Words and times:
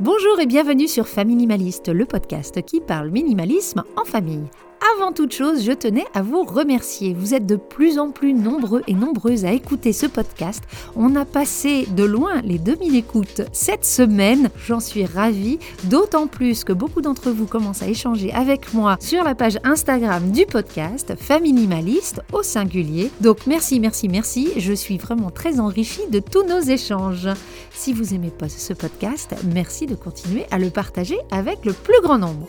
Bonjour 0.00 0.38
et 0.38 0.46
bienvenue 0.46 0.86
sur 0.86 1.08
Familimaliste, 1.08 1.88
le 1.88 2.06
podcast 2.06 2.64
qui 2.64 2.80
parle 2.80 3.10
minimalisme 3.10 3.82
en 3.96 4.04
famille. 4.04 4.46
Avant 4.96 5.12
toute 5.12 5.32
chose, 5.32 5.64
je 5.64 5.72
tenais 5.72 6.06
à 6.14 6.22
vous 6.22 6.44
remercier. 6.44 7.12
Vous 7.12 7.34
êtes 7.34 7.46
de 7.46 7.56
plus 7.56 7.98
en 7.98 8.10
plus 8.10 8.32
nombreux 8.32 8.82
et 8.86 8.94
nombreuses 8.94 9.44
à 9.44 9.52
écouter 9.52 9.92
ce 9.92 10.06
podcast. 10.06 10.62
On 10.96 11.16
a 11.16 11.24
passé 11.24 11.86
de 11.90 12.04
loin 12.04 12.40
les 12.42 12.58
2000 12.58 12.94
écoutes 12.96 13.42
cette 13.52 13.84
semaine. 13.84 14.50
J'en 14.66 14.80
suis 14.80 15.04
ravie, 15.04 15.58
d'autant 15.84 16.26
plus 16.26 16.64
que 16.64 16.72
beaucoup 16.72 17.00
d'entre 17.00 17.30
vous 17.30 17.46
commencent 17.46 17.82
à 17.82 17.88
échanger 17.88 18.32
avec 18.32 18.72
moi 18.72 18.96
sur 19.00 19.24
la 19.24 19.34
page 19.34 19.58
Instagram 19.64 20.30
du 20.30 20.46
podcast 20.46 21.14
Familimaliste 21.18 22.22
au 22.32 22.42
singulier. 22.42 23.10
Donc 23.20 23.46
merci, 23.46 23.80
merci, 23.80 24.08
merci. 24.08 24.52
Je 24.56 24.72
suis 24.72 24.96
vraiment 24.96 25.30
très 25.30 25.60
enrichie 25.60 26.08
de 26.10 26.20
tous 26.20 26.44
nos 26.44 26.60
échanges. 26.60 27.28
Si 27.72 27.92
vous 27.92 28.14
aimez 28.14 28.30
pas 28.30 28.48
ce 28.48 28.72
podcast, 28.72 29.34
merci 29.44 29.86
de 29.86 29.96
continuer 29.96 30.46
à 30.50 30.58
le 30.58 30.70
partager 30.70 31.18
avec 31.30 31.64
le 31.64 31.72
plus 31.72 32.00
grand 32.02 32.18
nombre. 32.18 32.46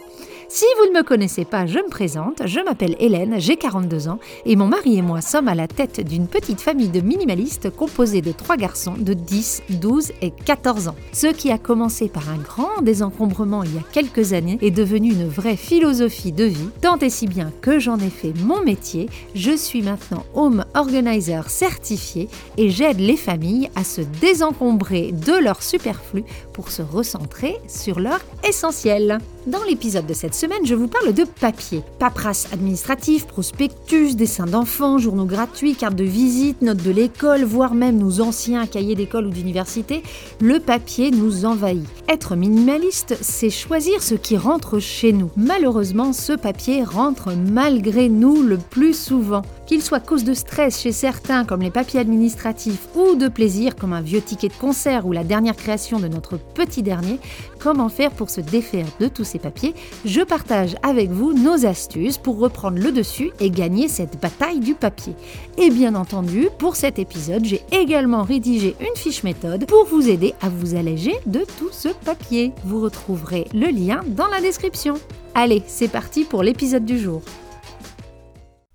Si 0.52 0.66
vous 0.80 0.92
ne 0.92 0.98
me 0.98 1.04
connaissez 1.04 1.46
pas, 1.46 1.68
je 1.68 1.78
me 1.78 1.90
présente, 1.90 2.42
je 2.44 2.60
m'appelle 2.60 2.96
Hélène, 3.00 3.36
j'ai 3.38 3.56
42 3.56 4.08
ans 4.08 4.18
et 4.46 4.56
mon 4.56 4.66
mari 4.66 4.98
et 4.98 5.04
moi 5.04 5.22
sommes 5.22 5.48
à 5.48 5.54
la 5.54 5.68
tête 5.68 6.02
d'une 6.02 6.26
petite 6.26 6.60
famille 6.60 6.90
de 6.90 7.02
minimalistes 7.02 7.70
composée 7.70 8.24
de 8.24 8.32
trois 8.32 8.58
garçons 8.58 8.96
de 8.98 9.14
10, 9.14 9.62
12 9.70 10.12
et 10.24 10.32
14 10.32 10.88
ans. 10.88 10.96
Ce 11.14 11.28
qui 11.28 11.52
a 11.52 11.60
commencé 11.60 12.10
par 12.10 12.32
un 12.32 12.38
grand 12.38 12.82
désencombrement 12.82 13.62
il 13.62 13.76
y 13.76 13.78
a 13.78 13.84
quelques 13.92 14.34
années 14.34 14.58
est 14.64 14.72
devenu 14.72 15.12
une 15.12 15.28
vraie 15.28 15.56
philosophie 15.56 16.32
de 16.32 16.46
vie, 16.46 16.70
tant 16.82 16.98
et 16.98 17.12
si 17.12 17.28
bien 17.28 17.54
que 17.62 17.78
j'en 17.78 18.00
ai 18.00 18.10
fait 18.10 18.34
mon 18.44 18.64
métier, 18.64 19.08
je 19.36 19.56
suis 19.56 19.84
maintenant 19.84 20.26
home 20.34 20.66
organizer 20.74 21.48
certifié 21.52 22.28
et 22.58 22.72
j'aide 22.72 23.00
les 23.00 23.18
familles 23.18 23.70
à 23.76 23.84
se 23.84 24.02
désencombrer 24.20 25.12
de 25.12 25.34
leur 25.34 25.62
superflu 25.62 26.24
pour 26.54 26.72
se 26.72 26.82
recentrer 26.82 27.58
sur 27.68 28.00
leur 28.00 28.20
essentiel. 28.44 29.20
Dans 29.48 29.64
l'épisode 29.64 30.06
de 30.06 30.14
cette 30.14 30.36
semaine, 30.40 30.66
je 30.66 30.74
vous 30.74 30.88
parle 30.88 31.12
de 31.14 31.26
papier. 31.26 31.84
Paperasse 32.00 32.48
administrative, 32.54 33.26
prospectus, 33.26 34.16
dessins 34.16 34.46
d'enfants, 34.46 34.98
journaux 34.98 35.26
gratuits, 35.26 35.76
cartes 35.76 35.98
de 35.98 36.06
visite, 36.06 36.62
notes 36.62 36.82
de 36.82 36.92
l'école, 36.92 37.44
voire 37.44 37.74
même 37.74 37.98
nos 37.98 38.22
anciens 38.22 38.66
cahiers 38.66 38.96
d'école 38.96 39.26
ou 39.26 39.32
d'université, 39.32 40.02
le 40.40 40.62
papier 40.62 41.12
nous 41.12 41.44
envahit. 41.44 41.86
Être 42.08 42.38
minimaliste, 42.38 43.18
c'est 43.20 43.50
choisir 43.50 44.02
ce 44.02 44.16
qui 44.16 44.38
rentre 44.38 44.80
chez 44.80 45.12
nous. 45.12 45.30
Malheureusement, 45.36 46.14
ce 46.14 46.32
papier 46.32 46.86
rentre 46.86 47.34
malgré 47.36 48.08
nous 48.08 48.42
le 48.42 48.58
plus 48.58 48.98
souvent. 48.98 49.42
Qu'il 49.70 49.84
soit 49.84 50.00
cause 50.00 50.24
de 50.24 50.34
stress 50.34 50.82
chez 50.82 50.92
certains 50.92 51.46
comme 51.46 51.62
les 51.62 51.70
papiers 51.70 52.00
administratifs 52.00 52.88
ou 52.96 53.14
de 53.14 53.28
plaisir 53.28 53.76
comme 53.76 53.94
un 53.94 54.02
vieux 54.02 54.20
ticket 54.20 54.48
de 54.48 54.54
concert 54.54 55.06
ou 55.06 55.12
la 55.12 55.24
dernière 55.24 55.56
création 55.56 56.00
de 56.00 56.08
notre 56.08 56.40
petit 56.40 56.82
dernier, 56.82 57.20
comment 57.60 57.88
faire 57.88 58.10
pour 58.10 58.32
se 58.32 58.42
défaire 58.42 58.88
de 59.00 59.08
tous 59.08 59.26
ces 59.26 59.38
papiers? 59.38 59.76
Je 60.06 60.22
partage 60.22 60.76
avec 60.82 61.12
vous 61.12 61.34
nos 61.34 61.68
astuces 61.68 62.18
pour 62.18 62.40
reprendre 62.40 62.80
le 62.80 62.92
dessus 62.92 63.30
et 63.40 63.52
gagner 63.52 63.90
cette 63.90 64.20
bataille 64.20 64.60
du 64.60 64.74
papier. 64.74 65.14
Et 65.60 65.70
bien 65.70 65.94
entendu, 65.94 66.50
pour 66.58 66.76
cet 66.76 66.98
épisode, 66.98 67.46
j'ai 67.46 67.62
également 67.72 68.24
rédigé 68.24 68.76
une 68.80 68.98
fiche 68.98 69.22
méthode 69.22 69.68
pour 69.68 69.86
vous 69.86 70.10
aider 70.10 70.34
à 70.42 70.50
vous 70.50 70.74
alléger 70.74 71.14
de 71.28 71.46
tout 71.60 71.70
ce 71.72 71.90
papier. 71.90 72.54
Vous 72.66 72.82
retrouverez 72.82 73.46
le 73.54 73.68
lien 73.68 74.02
dans 74.08 74.30
la 74.30 74.42
description. 74.42 74.96
Allez, 75.36 75.62
c'est 75.68 75.92
parti 75.92 76.24
pour 76.24 76.42
l'épisode 76.42 76.86
du 76.86 76.98
jour. 76.98 77.22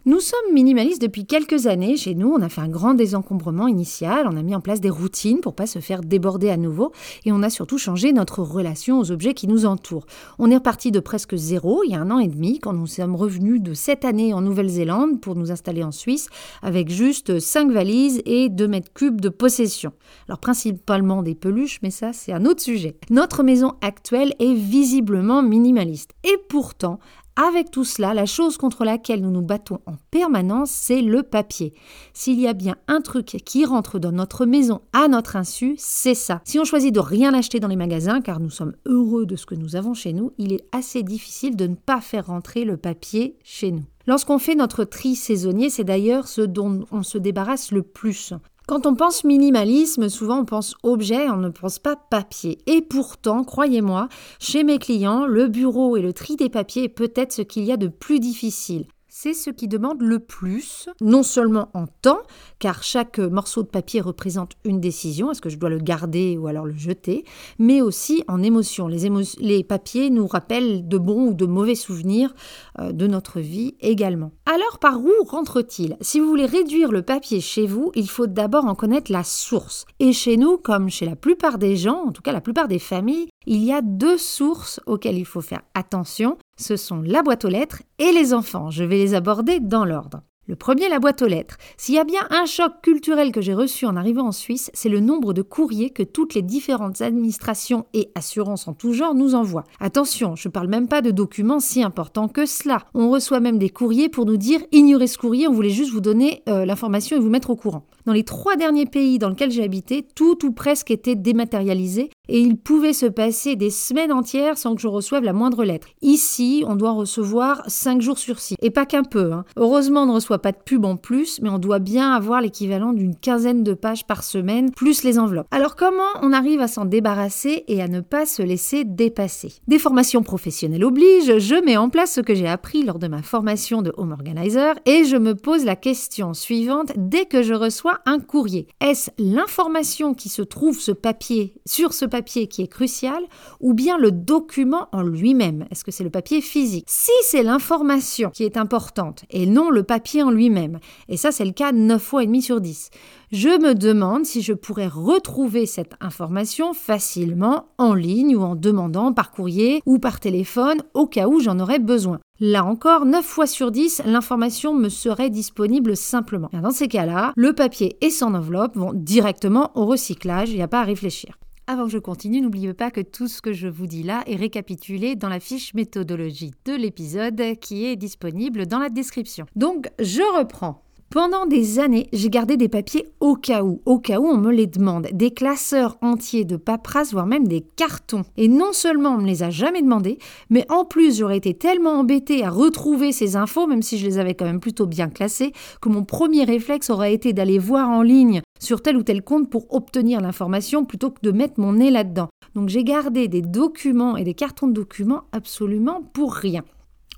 Nous 0.07 0.21
sommes 0.21 0.53
minimalistes 0.53 1.01
depuis 1.01 1.25
quelques 1.25 1.67
années. 1.67 1.97
Chez 1.97 2.15
nous, 2.15 2.29
on 2.29 2.43
a 2.43 2.51
fait 2.51 2.61
un 2.61 2.69
grand 2.69 2.93
désencombrement 2.93 3.69
initial, 3.69 4.29
on 4.31 4.37
a 4.37 4.43
mis 4.43 4.55
en 4.55 4.61
place 4.61 4.83
des 4.83 4.91
routines 4.91 5.41
pour 5.41 5.55
pas 5.55 5.67
se 5.67 5.79
faire 5.79 6.03
déborder 6.03 6.51
à 6.51 6.59
nouveau 6.59 6.93
et 7.25 7.33
on 7.33 7.43
a 7.43 7.49
surtout 7.49 7.79
changé 7.79 8.13
notre 8.13 8.43
relation 8.43 8.99
aux 9.01 9.11
objets 9.11 9.33
qui 9.33 9.49
nous 9.49 9.65
entourent. 9.65 10.05
On 10.39 10.51
est 10.51 10.57
reparti 10.57 10.91
de 10.91 11.01
presque 11.01 11.37
zéro 11.37 11.85
il 11.85 11.93
y 11.93 11.95
a 11.95 12.03
un 12.03 12.11
an 12.11 12.19
et 12.19 12.29
demi 12.29 12.59
quand 12.59 12.75
nous 12.75 12.87
sommes 12.87 13.17
revenus 13.17 13.63
de 13.63 13.73
cette 13.73 14.05
année 14.05 14.35
en 14.35 14.43
Nouvelle-Zélande 14.43 15.23
pour 15.23 15.37
nous 15.37 15.51
installer 15.51 15.83
en 15.83 15.91
Suisse 15.91 16.29
avec 16.61 16.91
juste 16.91 17.41
5 17.41 17.71
valises 17.71 18.21
et 18.27 18.51
2 18.51 18.69
mètres 18.69 18.93
cubes 18.93 19.23
de 19.23 19.31
possession. 19.31 19.95
Alors 20.29 20.39
principalement 20.39 21.23
des 21.23 21.35
peluches, 21.35 21.79
mais 21.83 21.91
ça 21.91 22.13
c'est 22.13 22.35
un 22.35 22.45
autre 22.45 22.61
sujet. 22.61 22.99
Notre 23.09 23.43
maison 23.43 23.73
actuelle 23.81 24.35
est 24.39 24.53
visiblement 24.53 25.43
minimaliste 25.43 26.11
et 26.25 26.37
pourtant 26.51 26.99
avec 27.37 27.71
tout 27.71 27.85
cela, 27.85 28.15
la 28.15 28.27
chose 28.27 28.57
contre 28.57 28.85
laquelle 28.85 29.21
nous 29.21 29.31
nous 29.31 29.43
battons 29.43 29.81
en 29.87 29.95
permanence, 30.11 30.71
c'est 30.71 31.03
le 31.03 31.23
papier. 31.23 31.75
S'il 32.13 32.41
y 32.41 32.47
a 32.47 32.53
bien 32.53 32.77
un 32.87 33.01
truc 33.01 33.27
qui 33.45 33.65
rentre 33.65 33.99
dans 33.99 34.13
notre 34.13 34.47
maison 34.47 34.83
à 34.93 35.09
notre 35.09 35.37
insu, 35.37 35.75
c'est 35.77 36.15
ça. 36.15 36.41
Si 36.45 36.59
on 36.61 36.65
choisit 36.65 36.95
de 36.95 37.01
rien 37.01 37.35
acheter 37.35 37.59
dans 37.59 37.69
les 37.69 37.77
magasins, 37.77 38.21
car 38.21 38.39
nous 38.39 38.51
sommes 38.51 38.75
heureux 38.87 39.27
de 39.27 39.37
ce 39.37 39.47
que 39.47 39.55
nous 39.55 39.75
avons 39.75 39.95
chez 39.95 40.13
nous, 40.13 40.33
il 40.39 40.53
est 40.53 40.65
assez 40.73 41.03
difficile 41.03 41.57
de 41.57 41.67
ne 41.67 41.75
pas 41.75 42.01
faire 42.01 42.27
rentrer 42.27 42.65
le 42.65 42.77
papier 42.77 43.37
chez 43.43 43.73
nous. 43.73 43.85
Lorsqu'on 44.07 44.39
fait 44.39 44.55
notre 44.55 44.85
tri 44.85 45.17
saisonnier, 45.17 45.71
c'est 45.71 45.85
d'ailleurs 45.85 46.29
ce 46.29 46.43
dont 46.43 46.85
on 46.91 47.03
se 47.03 47.17
débarrasse 47.17 47.73
le 47.73 47.83
plus. 47.83 48.35
Quand 48.67 48.87
on 48.87 48.95
pense 48.95 49.25
minimalisme, 49.25 50.09
souvent 50.09 50.39
on 50.39 50.45
pense 50.47 50.75
objet, 50.83 51.29
on 51.29 51.37
ne 51.37 51.51
pense 51.51 51.79
pas 51.79 51.97
papier. 51.97 52.59
Et 52.67 52.81
pourtant, 52.81 53.45
croyez-moi, 53.45 54.09
chez 54.41 54.65
mes 54.65 54.79
clients, 54.79 55.27
le 55.27 55.49
bureau 55.49 55.99
et 55.99 56.03
le 56.03 56.15
tri 56.15 56.37
des 56.37 56.49
papiers 56.49 56.85
est 56.85 56.89
peut-être 56.89 57.33
ce 57.33 57.43
qu'il 57.43 57.65
y 57.65 57.73
a 57.73 57.77
de 57.77 57.89
plus 57.89 58.21
difficile 58.21 58.87
c'est 59.17 59.33
ce 59.33 59.49
qui 59.49 59.69
demande 59.69 60.03
le 60.03 60.19
plus, 60.19 60.89
non 61.01 61.23
seulement 61.23 61.69
en 61.73 61.87
temps, 61.87 62.19
car 62.59 62.83
chaque 62.83 63.21
morceau 63.21 63.63
de 63.63 63.69
papier 63.69 64.01
représente 64.01 64.55
une 64.65 64.81
décision, 64.81 65.31
est-ce 65.31 65.41
que 65.41 65.49
je 65.49 65.57
dois 65.57 65.71
le 65.71 65.79
garder 65.79 66.37
ou 66.37 66.49
alors 66.49 66.67
le 66.67 66.75
jeter, 66.75 67.25
mais 67.61 67.81
aussi 67.81 68.25
en 68.27 68.43
émotion. 68.43 68.89
Les, 68.89 69.63
papiers 69.63 70.11
nous 70.11 70.27
rappellent 70.27 70.89
de 70.89 70.99
bons 70.99 71.29
ou 71.29 71.35
de 71.35 71.47
mauvais 71.47 71.77
souvenirs 71.77 72.35
euh, 72.81 72.91
de 72.91 73.07
notre 73.07 73.39
vie 73.39 73.77
également. 73.79 74.33
Alors 74.47 74.81
par 74.81 75.01
où 75.01 75.13
rentre-t-il? 75.25 75.97
Si 76.01 76.19
vous 76.19 76.27
voulez 76.27 76.47
réduire 76.47 76.91
le 76.91 77.03
papier 77.03 77.41
chez 77.41 77.69
vous, 77.69 77.93
il 77.95 78.11
faut 78.11 78.27
d'abord 78.27 78.65
en 78.65 78.75
connaître 78.75 79.13
la 79.13 79.23
source. 79.23 79.87
Et 80.01 80.13
chez 80.13 80.37
nous, 80.37 80.59
comme 80.59 80.91
chez 80.91 81.07
la 81.07 81.15
plupart 81.15 81.59
des 81.59 81.77
gens, 81.77 82.03
en 82.09 82.11
tout 82.11 82.23
cas 82.23 82.33
la 82.33 82.41
plupart 82.41 82.67
des 82.67 82.81
familles, 82.81 83.29
il 83.47 83.63
y 83.63 83.73
a 83.73 83.83
deux 83.83 84.19
sources 84.19 84.81
auxquelles 84.87 85.19
il 85.19 85.27
faut 85.27 85.41
faire 85.41 85.63
attention. 85.75 86.39
Ce 86.57 86.77
sont 86.77 87.03
la 87.03 87.23
boîte 87.23 87.45
aux 87.45 87.51
lettres 87.51 87.83
et 87.99 88.13
les 88.13 88.33
enfants. 88.33 88.71
Je 88.71 88.85
vais 88.85 88.97
les 88.97 89.15
aborder 89.15 89.61
dans 89.61 89.85
l'ordre. 89.85 90.23
Le 90.47 90.57
premier, 90.57 90.91
la 90.91 90.99
boîte 90.99 91.23
aux 91.23 91.27
lettres. 91.27 91.57
S'il 91.79 91.95
y 91.95 91.99
a 91.99 92.05
bien 92.05 92.21
un 92.29 92.45
choc 92.45 92.83
culturel 92.83 93.33
que 93.33 93.41
j'ai 93.41 93.55
reçu 93.55 93.87
en 93.87 93.97
arrivant 93.97 94.27
en 94.27 94.33
Suisse, 94.33 94.71
c'est 94.75 94.91
le 94.91 95.01
nombre 95.01 95.33
de 95.33 95.41
courriers 95.41 95.89
que 95.89 96.03
toutes 96.03 96.35
les 96.35 96.43
différentes 96.43 97.01
administrations 97.01 97.87
et 97.95 98.11
assurances 98.15 98.69
en 98.69 98.75
tout 98.75 98.93
genre 98.93 99.15
nous 99.15 99.35
envoient. 99.35 99.65
Attention, 99.81 100.37
je 100.37 100.49
ne 100.49 100.53
parle 100.53 100.69
même 100.69 100.87
pas 100.87 101.01
de 101.01 101.11
documents 101.11 101.61
si 101.61 101.83
importants 101.83 102.29
que 102.29 102.45
cela. 102.45 102.85
On 102.93 103.09
reçoit 103.09 103.41
même 103.41 103.59
des 103.59 103.71
courriers 103.71 104.11
pour 104.11 104.27
nous 104.27 104.37
dire 104.37 104.61
ignorez 104.71 105.07
ce 105.07 105.17
courrier, 105.17 105.49
on 105.49 105.55
voulait 105.55 105.71
juste 105.71 105.93
vous 105.93 106.03
donner 106.03 106.43
euh, 106.51 106.67
l'information 106.67 107.17
et 107.17 107.21
vous 107.21 107.31
mettre 107.31 107.49
au 107.49 107.57
courant. 107.57 107.87
Dans 108.05 108.13
les 108.13 108.25
trois 108.25 108.57
derniers 108.57 108.85
pays 108.85 109.19
dans 109.19 109.31
lesquels 109.31 109.51
j'ai 109.51 109.65
habité, 109.65 110.07
tout 110.15 110.45
ou 110.45 110.53
presque 110.53 110.91
était 110.91 111.15
dématérialisé 111.15 112.11
et 112.29 112.41
il 112.41 112.57
pouvait 112.57 112.93
se 112.93 113.07
passer 113.07 113.57
des 113.57 113.71
semaines 113.71 114.13
entières 114.13 114.59
sans 114.59 114.75
que 114.75 114.81
je 114.81 114.89
reçoive 114.89 115.25
la 115.25 115.33
moindre 115.33 115.65
lettre. 115.65 115.89
Ici, 116.03 116.65
on 116.67 116.77
doit 116.77 116.93
recevoir 116.93 117.63
cinq 117.69 118.01
jours 118.01 118.19
sur 118.19 118.39
six. 118.39 118.57
Et 118.63 118.71
pas 118.71 118.87
qu'un 118.87 119.05
peu. 119.05 119.33
Hein. 119.33 119.45
Heureusement, 119.57 120.03
on 120.03 120.07
ne 120.07 120.13
reçoit 120.13 120.41
pas 120.41 120.53
de 120.53 120.59
pub 120.65 120.85
en 120.85 120.97
plus, 120.97 121.41
mais 121.43 121.51
on 121.51 121.59
doit 121.59 121.79
bien 121.79 122.13
avoir 122.13 122.41
l'équivalent 122.41 122.93
d'une 122.93 123.17
quinzaine 123.17 123.63
de 123.63 123.75
pages 123.75 124.07
par 124.07 124.25
semaine, 124.25 124.71
plus 124.71 125.03
les 125.05 125.19
enveloppes. 125.19 125.47
Alors 125.51 125.77
comment 125.77 126.03
on 126.23 126.33
arrive 126.33 126.61
à 126.61 126.69
s'en 126.69 126.85
débarrasser 126.85 127.65
et 127.69 127.83
à 127.83 127.89
ne 127.89 128.01
pas 128.01 128.27
se 128.27 128.43
laisser 128.43 128.85
dépasser? 128.85 129.55
Des 129.69 129.79
formations 129.79 130.23
professionnelles 130.23 130.85
obligent, 130.85 131.39
je 131.39 131.65
mets 131.65 131.77
en 131.77 131.91
place 131.91 132.15
ce 132.15 132.21
que 132.21 132.35
j'ai 132.35 132.49
appris 132.49 132.83
lors 132.83 132.99
de 132.99 133.09
ma 133.09 133.23
formation 133.23 133.83
de 133.83 133.93
Home 133.97 134.13
Organizer 134.13 134.75
et 134.87 135.05
je 135.05 135.17
me 135.17 135.35
pose 135.35 135.65
la 135.65 135.77
question 135.77 136.35
suivante 136.35 136.93
dès 136.97 137.27
que 137.27 137.43
je 137.43 137.55
reçois 137.55 138.01
un 138.07 138.19
courrier. 138.19 138.67
Est-ce 138.81 139.11
l'information 139.19 140.15
qui 140.15 140.29
se 140.29 140.43
trouve 140.43 140.81
ce 140.81 140.93
papier 140.93 141.55
sur 141.67 141.93
ce 141.93 142.05
papier 142.15 142.47
qui 142.47 142.63
est 142.63 142.69
crucial 142.69 143.25
ou 143.59 143.75
bien 143.75 143.99
le 143.99 144.13
document 144.13 144.87
en 144.93 145.03
lui-même 145.03 145.67
Est-ce 145.73 145.83
que 145.83 145.91
c'est 145.91 146.05
le 146.05 146.11
papier 146.11 146.41
physique? 146.41 146.85
Si 146.87 147.11
c'est 147.25 147.43
l'information 147.43 148.31
qui 148.31 148.45
est 148.45 148.57
importante 148.57 149.25
et 149.31 149.47
non 149.47 149.69
le 149.69 149.83
papier 149.83 150.23
en 150.23 150.31
lui-même, 150.31 150.79
et 151.09 151.17
ça 151.17 151.33
c'est 151.33 151.45
le 151.45 151.51
cas 151.51 151.73
9 151.73 152.01
fois 152.01 152.23
et 152.23 152.27
demi 152.27 152.41
sur 152.41 152.61
10, 152.61 152.91
je 153.33 153.49
me 153.49 153.75
demande 153.75 154.25
si 154.27 154.43
je 154.43 154.53
pourrais 154.53 154.87
retrouver 154.87 155.67
cette 155.67 155.95
information 156.01 156.73
facilement 156.73 157.67
en 157.79 157.95
ligne 157.95 158.37
ou 158.37 158.43
en 158.43 158.55
demandant 158.55 159.13
par 159.13 159.33
courrier 159.33 159.83
ou 159.85 159.99
par 159.99 160.21
téléphone 160.21 160.83
au 160.95 161.09
cas 161.09 161.27
où 161.27 161.41
j'en 161.41 161.59
aurais 161.59 161.81
besoin. 161.81 162.21
Là 162.39 162.65
encore, 162.65 163.07
9 163.07 163.25
fois 163.25 163.49
sur 163.49 163.73
10, 163.73 164.03
l'information 164.07 164.73
me 164.73 164.89
serait 164.89 165.31
disponible 165.31 165.97
simplement. 165.97 166.49
Dans 166.53 166.71
ces 166.71 166.87
cas-là, 166.87 167.33
le 167.35 167.55
papier 167.55 167.97
et 168.03 168.11
son 168.11 168.35
enveloppe 168.35 168.77
vont 168.77 168.93
directement 168.95 169.73
au 169.75 169.87
recyclage, 169.87 170.51
il 170.51 170.57
n'y 170.57 170.63
a 170.63 170.69
pas 170.69 170.83
à 170.83 170.85
réfléchir. 170.85 171.37
Avant 171.67 171.85
que 171.87 171.93
je 171.93 171.99
continue, 171.99 172.43
n'oubliez 172.43 172.75
pas 172.75 172.91
que 172.91 173.01
tout 173.01 173.27
ce 173.27 173.41
que 173.41 173.55
je 173.55 173.69
vous 173.69 173.87
dis 173.87 174.03
là 174.03 174.23
est 174.27 174.37
récapitulé 174.37 175.17
dans 175.17 175.31
la 175.31 175.41
fiche 175.41 175.73
méthodologie 175.73 176.53
de 176.67 176.75
l'épisode 176.75 177.41
qui 177.59 177.87
est 177.87 177.97
disponible 177.97 178.67
dans 178.67 178.79
la 178.79 178.91
description. 178.91 179.47
Donc, 179.57 179.89
je 179.99 180.21
reprends. 180.39 180.83
Pendant 181.09 181.47
des 181.47 181.79
années, 181.79 182.09
j'ai 182.13 182.29
gardé 182.29 182.59
des 182.59 182.69
papiers 182.69 183.07
au 183.21 183.35
cas 183.37 183.63
où, 183.63 183.81
au 183.87 183.99
cas 183.99 184.19
où 184.19 184.27
on 184.27 184.37
me 184.37 184.53
les 184.53 184.67
demande, 184.67 185.09
des 185.13 185.31
classeurs 185.31 185.97
entiers 186.03 186.45
de 186.45 186.57
paperasse, 186.57 187.13
voire 187.13 187.27
même 187.27 187.49
des 187.49 187.63
cartons. 187.63 188.25
Et 188.37 188.49
non 188.49 188.75
seulement 188.75 189.11
on 189.11 189.19
me 189.19 189.27
les 189.27 189.43
a 189.43 189.49
jamais 189.49 189.81
demandés, 189.81 190.19
mais 190.51 190.67
en 190.71 190.85
plus 190.85 191.19
j'aurais 191.19 191.39
été 191.39 191.55
tellement 191.55 192.01
embêtée 192.01 192.45
à 192.45 192.51
retrouver 192.51 193.13
ces 193.13 193.37
infos, 193.37 193.67
même 193.67 193.83
si 193.83 193.97
je 193.97 194.05
les 194.05 194.19
avais 194.19 194.35
quand 194.35 194.45
même 194.45 194.61
plutôt 194.61 194.87
bien 194.87 195.09
classées, 195.09 195.53
que 195.81 195.89
mon 195.89 196.05
premier 196.05 196.45
réflexe 196.45 196.91
aurait 196.91 197.15
été 197.15 197.33
d'aller 197.33 197.59
voir 197.59 197.89
en 197.89 198.03
ligne 198.03 198.43
sur 198.61 198.83
tel 198.83 198.97
ou 198.97 199.03
tel 199.03 199.23
compte 199.23 199.51
pour 199.51 199.73
obtenir 199.75 200.21
l'information 200.21 200.85
plutôt 200.85 201.11
que 201.11 201.21
de 201.23 201.33
mettre 201.33 201.61
mon 201.61 201.75
nez 201.75 201.91
là-dedans. 201.91 202.29
Donc 202.55 202.69
j'ai 202.69 202.85
gardé 202.85 203.29
des 203.29 203.43
documents 203.43 204.17
et 204.17 204.25
des 204.25 204.35
cartons 204.35 204.69
de 204.69 204.73
documents 204.73 205.25
absolument 205.33 206.03
pour 206.03 206.35
rien. 206.35 206.65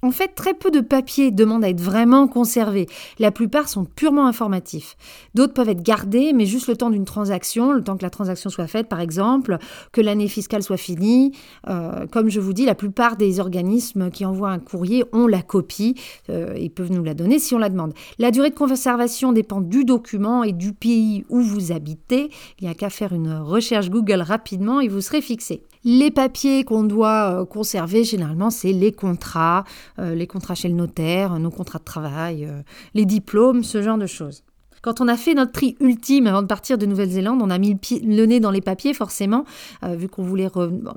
En 0.03 0.11
fait, 0.11 0.35
très 0.35 0.53
peu 0.53 0.71
de 0.71 0.81
papiers 0.81 1.31
demandent 1.31 1.65
à 1.65 1.71
être 1.71 1.81
vraiment 1.81 2.29
conservés. 2.29 2.87
La 3.19 3.31
plupart 3.31 3.69
sont 3.69 3.85
purement 3.85 4.27
informatifs. 4.27 4.97
D'autres 5.35 5.55
peuvent 5.55 5.71
être 5.71 5.83
gardés, 5.83 6.33
mais 6.35 6.45
juste 6.45 6.69
le 6.69 6.77
temps 6.77 6.91
d'une 6.91 7.07
transaction, 7.07 7.73
le 7.73 7.83
temps 7.83 7.97
que 7.97 8.03
la 8.03 8.11
transaction 8.11 8.51
soit 8.51 8.67
faite, 8.67 8.89
par 8.89 9.01
exemple, 9.01 9.59
que 9.93 10.01
l'année 10.03 10.29
fiscale 10.29 10.63
soit 10.63 10.77
finie. 10.77 11.33
Euh, 11.69 12.07
comme 12.07 12.29
je 12.29 12.41
vous 12.41 12.53
dis, 12.53 12.67
la 12.67 12.75
plupart 12.75 13.17
des 13.17 13.41
organismes 13.41 14.11
qui 14.11 14.27
envoient 14.27 14.51
un 14.51 14.59
courrier 14.59 15.05
ont 15.13 15.27
la 15.27 15.43
copie. 15.43 15.95
Euh, 16.29 16.55
ils 16.59 16.71
peuvent 16.71 16.93
nous 16.93 17.03
la 17.03 17.15
donner 17.15 17.39
si 17.39 17.55
on 17.55 17.59
la 17.59 17.71
demande. 17.71 17.95
La 18.19 18.31
durée 18.31 18.51
de 18.51 18.55
conservation 18.55 19.33
dépend 19.33 19.63
du 19.63 19.85
document 19.85 20.45
et 20.45 20.53
du 20.53 20.73
pays 20.75 21.25
où 21.31 21.41
vous 21.41 21.73
habitez. 21.73 22.31
Il 22.61 22.65
n'y 22.65 22.71
a 22.71 22.75
qu'à 22.75 22.91
faire 22.91 23.15
une 23.15 23.33
recherche 23.33 23.89
Google 23.89 24.21
rapidement 24.21 24.81
et 24.81 24.89
vous 24.89 25.01
serez 25.01 25.23
fixé. 25.23 25.63
Les 25.89 26.11
papiers 26.11 26.65
qu'on 26.65 26.83
doit 26.83 27.43
euh, 27.43 27.45
conserver, 27.45 28.03
généralement, 28.03 28.51
c'est 28.51 28.73
les 28.73 28.91
contrats, 28.91 29.63
euh, 30.01 30.17
les 30.17 30.27
contrats 30.27 30.57
chez 30.57 30.69
le 30.69 30.75
notaire, 30.75 31.39
nos 31.39 31.53
contrats 31.53 31.79
de 31.79 31.85
travail, 31.85 32.45
euh, 32.45 32.63
les 32.95 33.05
diplômes, 33.05 33.63
ce 33.63 33.81
genre 33.83 33.97
de 33.97 34.07
choses. 34.07 34.43
Quand 34.87 35.01
on 35.01 35.09
a 35.09 35.17
fait 35.17 35.35
notre 35.35 35.51
tri 35.51 35.77
ultime 35.81 36.29
avant 36.29 36.43
de 36.43 36.47
partir 36.47 36.79
de 36.79 36.87
Nouvelle-Zélande, 36.87 37.43
on 37.43 37.51
a 37.51 37.59
mis 37.59 37.77
le, 38.05 38.25
nez 38.25 38.39
dans 38.39 38.53
les 38.53 38.61
papiers 38.61 38.95
forcément, 38.95 39.45
vu 39.83 40.09
qu'on 40.09 40.23
voulait 40.23 40.47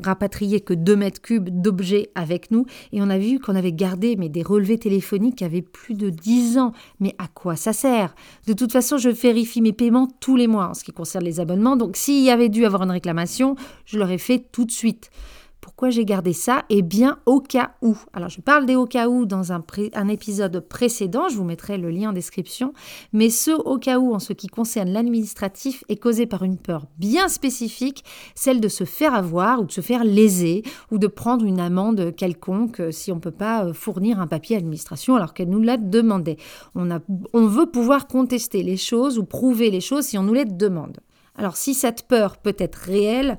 rapatrier 0.03 0.61
que 0.61 0.75
2 0.75 0.95
mètres 0.95 1.19
cubes 1.19 1.49
d'objets 1.49 2.11
avec 2.13 2.51
nous. 2.51 2.67
Et 2.93 3.01
on 3.01 3.09
a 3.09 3.17
vu 3.17 3.39
qu'on 3.39 3.55
avait 3.55 3.71
gardé 3.71 4.15
mais 4.15 4.29
des 4.29 4.43
relevés 4.43 4.77
téléphoniques 4.77 5.37
qui 5.37 5.43
avaient 5.43 5.63
plus 5.63 5.95
de 5.95 6.11
10 6.11 6.59
ans. 6.59 6.71
Mais 6.99 7.15
à 7.17 7.27
quoi 7.27 7.55
ça 7.55 7.73
sert? 7.73 8.13
De 8.45 8.53
toute 8.53 8.71
façon, 8.71 8.99
je 8.99 9.09
vérifie 9.09 9.59
mes 9.59 9.73
paiements 9.73 10.07
tous 10.19 10.35
les 10.35 10.45
mois 10.45 10.67
en 10.67 10.73
ce 10.75 10.83
qui 10.83 10.91
concerne 10.91 11.25
les 11.25 11.39
abonnements. 11.39 11.75
Donc 11.75 11.97
s'il 11.97 12.23
y 12.23 12.29
avait 12.29 12.49
dû 12.49 12.65
avoir 12.65 12.83
une 12.83 12.91
réclamation, 12.91 13.55
je 13.85 13.97
l'aurais 13.97 14.19
fait 14.19 14.45
tout 14.51 14.65
de 14.65 14.71
suite. 14.71 15.09
Pourquoi 15.61 15.89
j'ai 15.89 16.05
gardé 16.05 16.31
ça 16.31 16.63
Eh 16.69 16.81
bien, 16.81 17.19
au 17.25 17.41
cas 17.41 17.71
où. 17.81 17.97
Alors, 18.13 18.29
je 18.29 18.39
parle 18.39 18.65
des 18.65 18.75
au 18.75 18.85
cas 18.85 19.09
où 19.09 19.25
dans 19.25 19.51
un, 19.51 19.61
épisode 20.07 20.59
précédent, 20.61 21.27
je 21.29 21.35
vous 21.35 21.43
mettrai 21.43 21.77
le 21.77 21.89
lien 21.89 22.09
en 22.09 22.13
description, 22.13 22.73
mais 23.11 23.29
ce 23.29 23.51
au 23.51 23.77
cas 23.77 23.99
où 23.99 24.13
en 24.13 24.19
ce 24.19 24.31
qui 24.33 24.47
concerne 24.47 24.89
l'administratif 24.89 25.83
est 25.89 25.97
causé 25.97 26.25
par 26.25 26.43
une 26.43 26.57
peur 26.57 26.85
bien 26.97 27.27
spécifique, 27.27 28.03
celle 28.35 28.61
de 28.61 28.69
se 28.69 28.85
faire 28.85 29.13
avoir 29.13 29.61
ou 29.61 29.65
de 29.65 29.71
se 29.71 29.81
faire 29.81 30.03
léser 30.03 30.63
ou 30.91 30.97
de 30.97 31.07
prendre 31.07 31.45
une 31.45 31.59
amende 31.59 32.15
quelconque 32.15 32.81
si 32.91 33.11
on 33.11 33.15
ne 33.15 33.21
peut 33.21 33.31
pas 33.31 33.65
euh, 33.65 33.73
fournir 33.73 34.19
un 34.19 34.27
papier 34.27 34.55
à 34.55 34.59
l'administration 34.59 35.15
alors 35.15 35.33
qu'elle 35.33 35.49
nous 35.49 35.61
l'a 35.61 35.77
demandé. 35.77 36.37
On 36.75 37.45
veut 37.45 37.65
pouvoir 37.65 38.07
contester 38.07 38.63
les 38.63 38.77
choses 38.77 39.19
ou 39.19 39.25
prouver 39.25 39.71
les 39.71 39.81
choses 39.81 40.05
si 40.05 40.17
on 40.17 40.23
nous 40.23 40.33
les 40.33 40.45
demande. 40.45 40.99
Alors, 41.39 41.55
si 41.55 41.73
cette 41.73 42.03
peur 42.03 42.37
peut 42.37 42.55
être 42.57 42.75
réelle, 42.75 43.37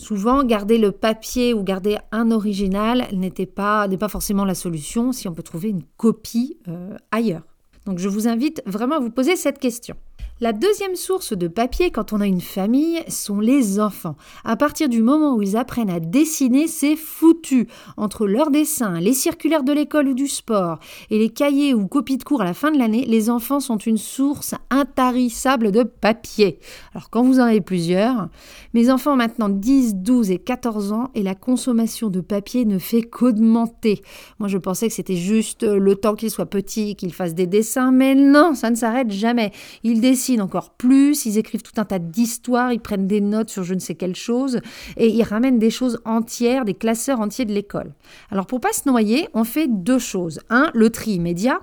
Souvent, 0.00 0.44
garder 0.44 0.78
le 0.78 0.92
papier 0.92 1.52
ou 1.52 1.62
garder 1.62 1.98
un 2.10 2.30
original 2.30 3.06
n'est 3.12 3.30
pas 3.44 3.86
forcément 4.08 4.46
la 4.46 4.54
solution 4.54 5.12
si 5.12 5.28
on 5.28 5.34
peut 5.34 5.42
trouver 5.42 5.68
une 5.68 5.82
copie 5.98 6.56
euh, 6.68 6.96
ailleurs. 7.10 7.42
Donc 7.84 7.98
je 7.98 8.08
vous 8.08 8.26
invite 8.26 8.62
vraiment 8.64 8.96
à 8.96 8.98
vous 8.98 9.10
poser 9.10 9.36
cette 9.36 9.58
question. 9.58 9.96
La 10.42 10.54
deuxième 10.54 10.96
source 10.96 11.36
de 11.36 11.48
papier 11.48 11.90
quand 11.90 12.14
on 12.14 12.20
a 12.22 12.26
une 12.26 12.40
famille 12.40 13.02
sont 13.08 13.40
les 13.40 13.78
enfants. 13.78 14.16
À 14.42 14.56
partir 14.56 14.88
du 14.88 15.02
moment 15.02 15.34
où 15.34 15.42
ils 15.42 15.54
apprennent 15.54 15.90
à 15.90 16.00
dessiner, 16.00 16.66
c'est 16.66 16.96
foutu. 16.96 17.68
Entre 17.98 18.26
leurs 18.26 18.50
dessins, 18.50 19.00
les 19.00 19.12
circulaires 19.12 19.64
de 19.64 19.74
l'école 19.74 20.08
ou 20.08 20.14
du 20.14 20.28
sport 20.28 20.78
et 21.10 21.18
les 21.18 21.28
cahiers 21.28 21.74
ou 21.74 21.86
copies 21.86 22.16
de 22.16 22.24
cours 22.24 22.40
à 22.40 22.46
la 22.46 22.54
fin 22.54 22.70
de 22.70 22.78
l'année, 22.78 23.04
les 23.04 23.28
enfants 23.28 23.60
sont 23.60 23.76
une 23.76 23.98
source 23.98 24.54
intarissable 24.70 25.72
de 25.72 25.82
papier. 25.82 26.58
Alors 26.94 27.10
quand 27.10 27.22
vous 27.22 27.38
en 27.38 27.44
avez 27.44 27.60
plusieurs, 27.60 28.30
mes 28.72 28.90
enfants 28.90 29.12
ont 29.12 29.16
maintenant 29.16 29.50
10, 29.50 29.96
12 29.96 30.30
et 30.30 30.38
14 30.38 30.92
ans 30.92 31.10
et 31.14 31.22
la 31.22 31.34
consommation 31.34 32.08
de 32.08 32.22
papier 32.22 32.64
ne 32.64 32.78
fait 32.78 33.02
qu'augmenter. 33.02 34.00
Moi 34.38 34.48
je 34.48 34.56
pensais 34.56 34.88
que 34.88 34.94
c'était 34.94 35.16
juste 35.16 35.64
le 35.64 35.96
temps 35.96 36.14
qu'ils 36.14 36.30
soient 36.30 36.46
petits, 36.46 36.96
qu'ils 36.96 37.12
fassent 37.12 37.34
des 37.34 37.46
dessins, 37.46 37.92
mais 37.92 38.14
non, 38.14 38.54
ça 38.54 38.70
ne 38.70 38.76
s'arrête 38.76 39.10
jamais. 39.10 39.52
Ils 39.84 40.00
dessinent 40.00 40.29
encore 40.38 40.70
plus, 40.74 41.26
ils 41.26 41.38
écrivent 41.38 41.62
tout 41.62 41.78
un 41.80 41.84
tas 41.84 41.98
d'histoires, 41.98 42.72
ils 42.72 42.80
prennent 42.80 43.06
des 43.06 43.20
notes 43.20 43.50
sur 43.50 43.64
je 43.64 43.74
ne 43.74 43.80
sais 43.80 43.94
quelle 43.94 44.14
chose 44.14 44.60
et 44.96 45.08
ils 45.08 45.22
ramènent 45.22 45.58
des 45.58 45.70
choses 45.70 45.98
entières, 46.04 46.64
des 46.64 46.74
classeurs 46.74 47.20
entiers 47.20 47.46
de 47.46 47.52
l'école. 47.52 47.94
Alors 48.30 48.46
pour 48.46 48.60
pas 48.60 48.72
se 48.72 48.88
noyer, 48.88 49.28
on 49.34 49.44
fait 49.44 49.68
deux 49.68 49.98
choses. 49.98 50.40
Un, 50.50 50.70
le 50.74 50.90
tri 50.90 51.12
immédiat, 51.12 51.60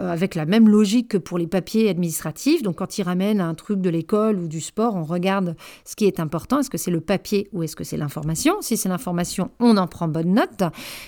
euh, 0.00 0.12
avec 0.12 0.34
la 0.34 0.44
même 0.44 0.68
logique 0.68 1.08
que 1.08 1.18
pour 1.18 1.38
les 1.38 1.46
papiers 1.46 1.88
administratifs. 1.88 2.62
Donc 2.62 2.76
quand 2.76 2.98
ils 2.98 3.02
ramènent 3.02 3.40
un 3.40 3.54
truc 3.54 3.80
de 3.80 3.88
l'école 3.88 4.38
ou 4.38 4.46
du 4.46 4.60
sport, 4.60 4.94
on 4.94 5.04
regarde 5.04 5.56
ce 5.84 5.96
qui 5.96 6.04
est 6.04 6.20
important. 6.20 6.60
Est-ce 6.60 6.70
que 6.70 6.78
c'est 6.78 6.90
le 6.90 7.00
papier 7.00 7.48
ou 7.52 7.62
est-ce 7.62 7.76
que 7.76 7.84
c'est 7.84 7.96
l'information? 7.96 8.56
Si 8.60 8.76
c'est 8.76 8.88
l'information, 8.88 9.50
on 9.58 9.76
en 9.76 9.86
prend 9.86 10.08
bonne 10.08 10.34
note. 10.34 10.62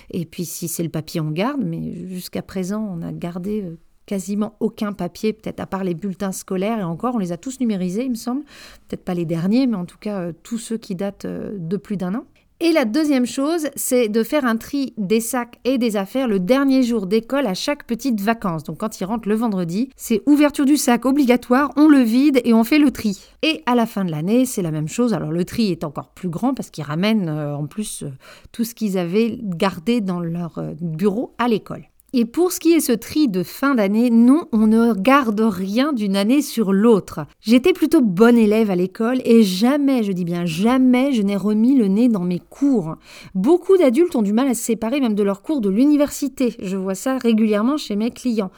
Et 0.09 0.25
puis 0.25 0.45
si 0.45 0.67
c'est 0.67 0.83
le 0.83 0.89
papier, 0.89 1.21
on 1.21 1.31
garde. 1.31 1.61
Mais 1.63 2.07
jusqu'à 2.07 2.41
présent, 2.41 2.81
on 2.81 3.01
a 3.01 3.11
gardé 3.11 3.61
euh, 3.61 3.77
quasiment 4.09 4.55
aucun 4.59 4.91
papier, 4.91 5.33
peut-être 5.33 5.59
à 5.59 5.67
part 5.67 5.83
les 5.83 5.93
bulletins 5.93 6.31
scolaires, 6.31 6.79
et 6.79 6.83
encore, 6.83 7.13
on 7.13 7.19
les 7.19 7.31
a 7.31 7.37
tous 7.37 7.59
numérisés, 7.59 8.05
il 8.05 8.09
me 8.09 8.15
semble. 8.15 8.41
Peut-être 8.87 9.05
pas 9.05 9.13
les 9.13 9.25
derniers, 9.25 9.67
mais 9.67 9.75
en 9.75 9.85
tout 9.85 9.99
cas, 9.99 10.19
euh, 10.19 10.33
tous 10.41 10.57
ceux 10.57 10.77
qui 10.77 10.95
datent 10.95 11.25
euh, 11.25 11.51
de 11.55 11.77
plus 11.77 11.95
d'un 11.95 12.15
an. 12.15 12.25
Et 12.59 12.71
la 12.71 12.85
deuxième 12.85 13.27
chose, 13.27 13.67
c'est 13.75 14.09
de 14.09 14.23
faire 14.23 14.45
un 14.45 14.57
tri 14.57 14.93
des 14.97 15.21
sacs 15.21 15.59
et 15.63 15.77
des 15.77 15.95
affaires 15.95 16.27
le 16.27 16.39
dernier 16.39 16.81
jour 16.81 17.05
d'école 17.05 17.45
à 17.45 17.53
chaque 17.53 17.85
petite 17.85 18.19
vacances. 18.19 18.63
Donc 18.63 18.79
quand 18.79 18.99
ils 18.99 19.05
rentrent 19.05 19.29
le 19.29 19.35
vendredi, 19.35 19.91
c'est 19.95 20.23
ouverture 20.25 20.65
du 20.65 20.75
sac 20.75 21.05
obligatoire, 21.05 21.71
on 21.77 21.87
le 21.87 21.99
vide 21.99 22.41
et 22.43 22.53
on 22.53 22.63
fait 22.63 22.79
le 22.79 22.91
tri. 22.91 23.21
Et 23.43 23.61
à 23.67 23.75
la 23.75 23.85
fin 23.85 24.03
de 24.03 24.11
l'année, 24.11 24.45
c'est 24.45 24.63
la 24.63 24.71
même 24.71 24.89
chose. 24.89 25.13
Alors 25.13 25.31
le 25.31 25.45
tri 25.45 25.71
est 25.71 25.83
encore 25.83 26.09
plus 26.09 26.29
grand 26.29 26.55
parce 26.55 26.71
qu'ils 26.71 26.83
ramènent 26.83 27.29
euh, 27.29 27.55
en 27.55 27.67
plus 27.67 28.03
tout 28.51 28.65
ce 28.65 28.73
qu'ils 28.73 28.97
avaient 28.97 29.37
gardé 29.41 30.01
dans 30.01 30.19
leur 30.19 30.61
bureau 30.81 31.35
à 31.37 31.47
l'école. 31.47 31.85
Et 32.11 32.25
pour 32.25 32.51
ce 32.51 32.59
qui 32.59 32.73
est 32.73 32.79
ce 32.79 32.91
tri 32.91 33.27
de 33.27 33.43
fin 33.43 33.75
d'année, 33.75 34.09
non, 34.09 34.45
on 34.51 34.65
ne 34.65 34.93
garde 34.93 35.41
rien 35.41 35.93
d'une 35.93 36.15
année 36.15 36.41
sur 36.41 36.73
l'autre. 36.73 37.19
J'étais 37.39 37.71
plutôt 37.71 38.01
bonne 38.01 38.37
élève 38.37 38.71
à 38.71 38.75
l'école 38.75 39.21
et 39.25 39.43
jamais, 39.43 40.01
je 40.01 40.11
dis 40.11 40.25
bien 40.25 40.45
jamais, 40.45 41.11
je 41.11 41.21
n'ai 41.21 41.35
remis 41.35 41.75
le 41.75 41.87
nez 41.87 42.09
dans 42.09 42.23
mes 42.23 42.39
cours. 42.39 42.95
Beaucoup 43.35 43.77
d'adultes 43.77 44.15
ont 44.15 44.23
du 44.23 44.33
mal 44.33 44.47
à 44.47 44.55
se 44.55 44.63
séparer 44.63 44.99
même 44.99 45.13
de 45.13 45.21
leurs 45.21 45.43
cours 45.43 45.61
de 45.61 45.69
l'université. 45.69 46.55
Je 46.59 46.77
vois 46.77 46.95
ça 46.95 47.19
régulièrement 47.19 47.77
chez 47.77 47.95
mes 47.95 48.09
clients. 48.09 48.51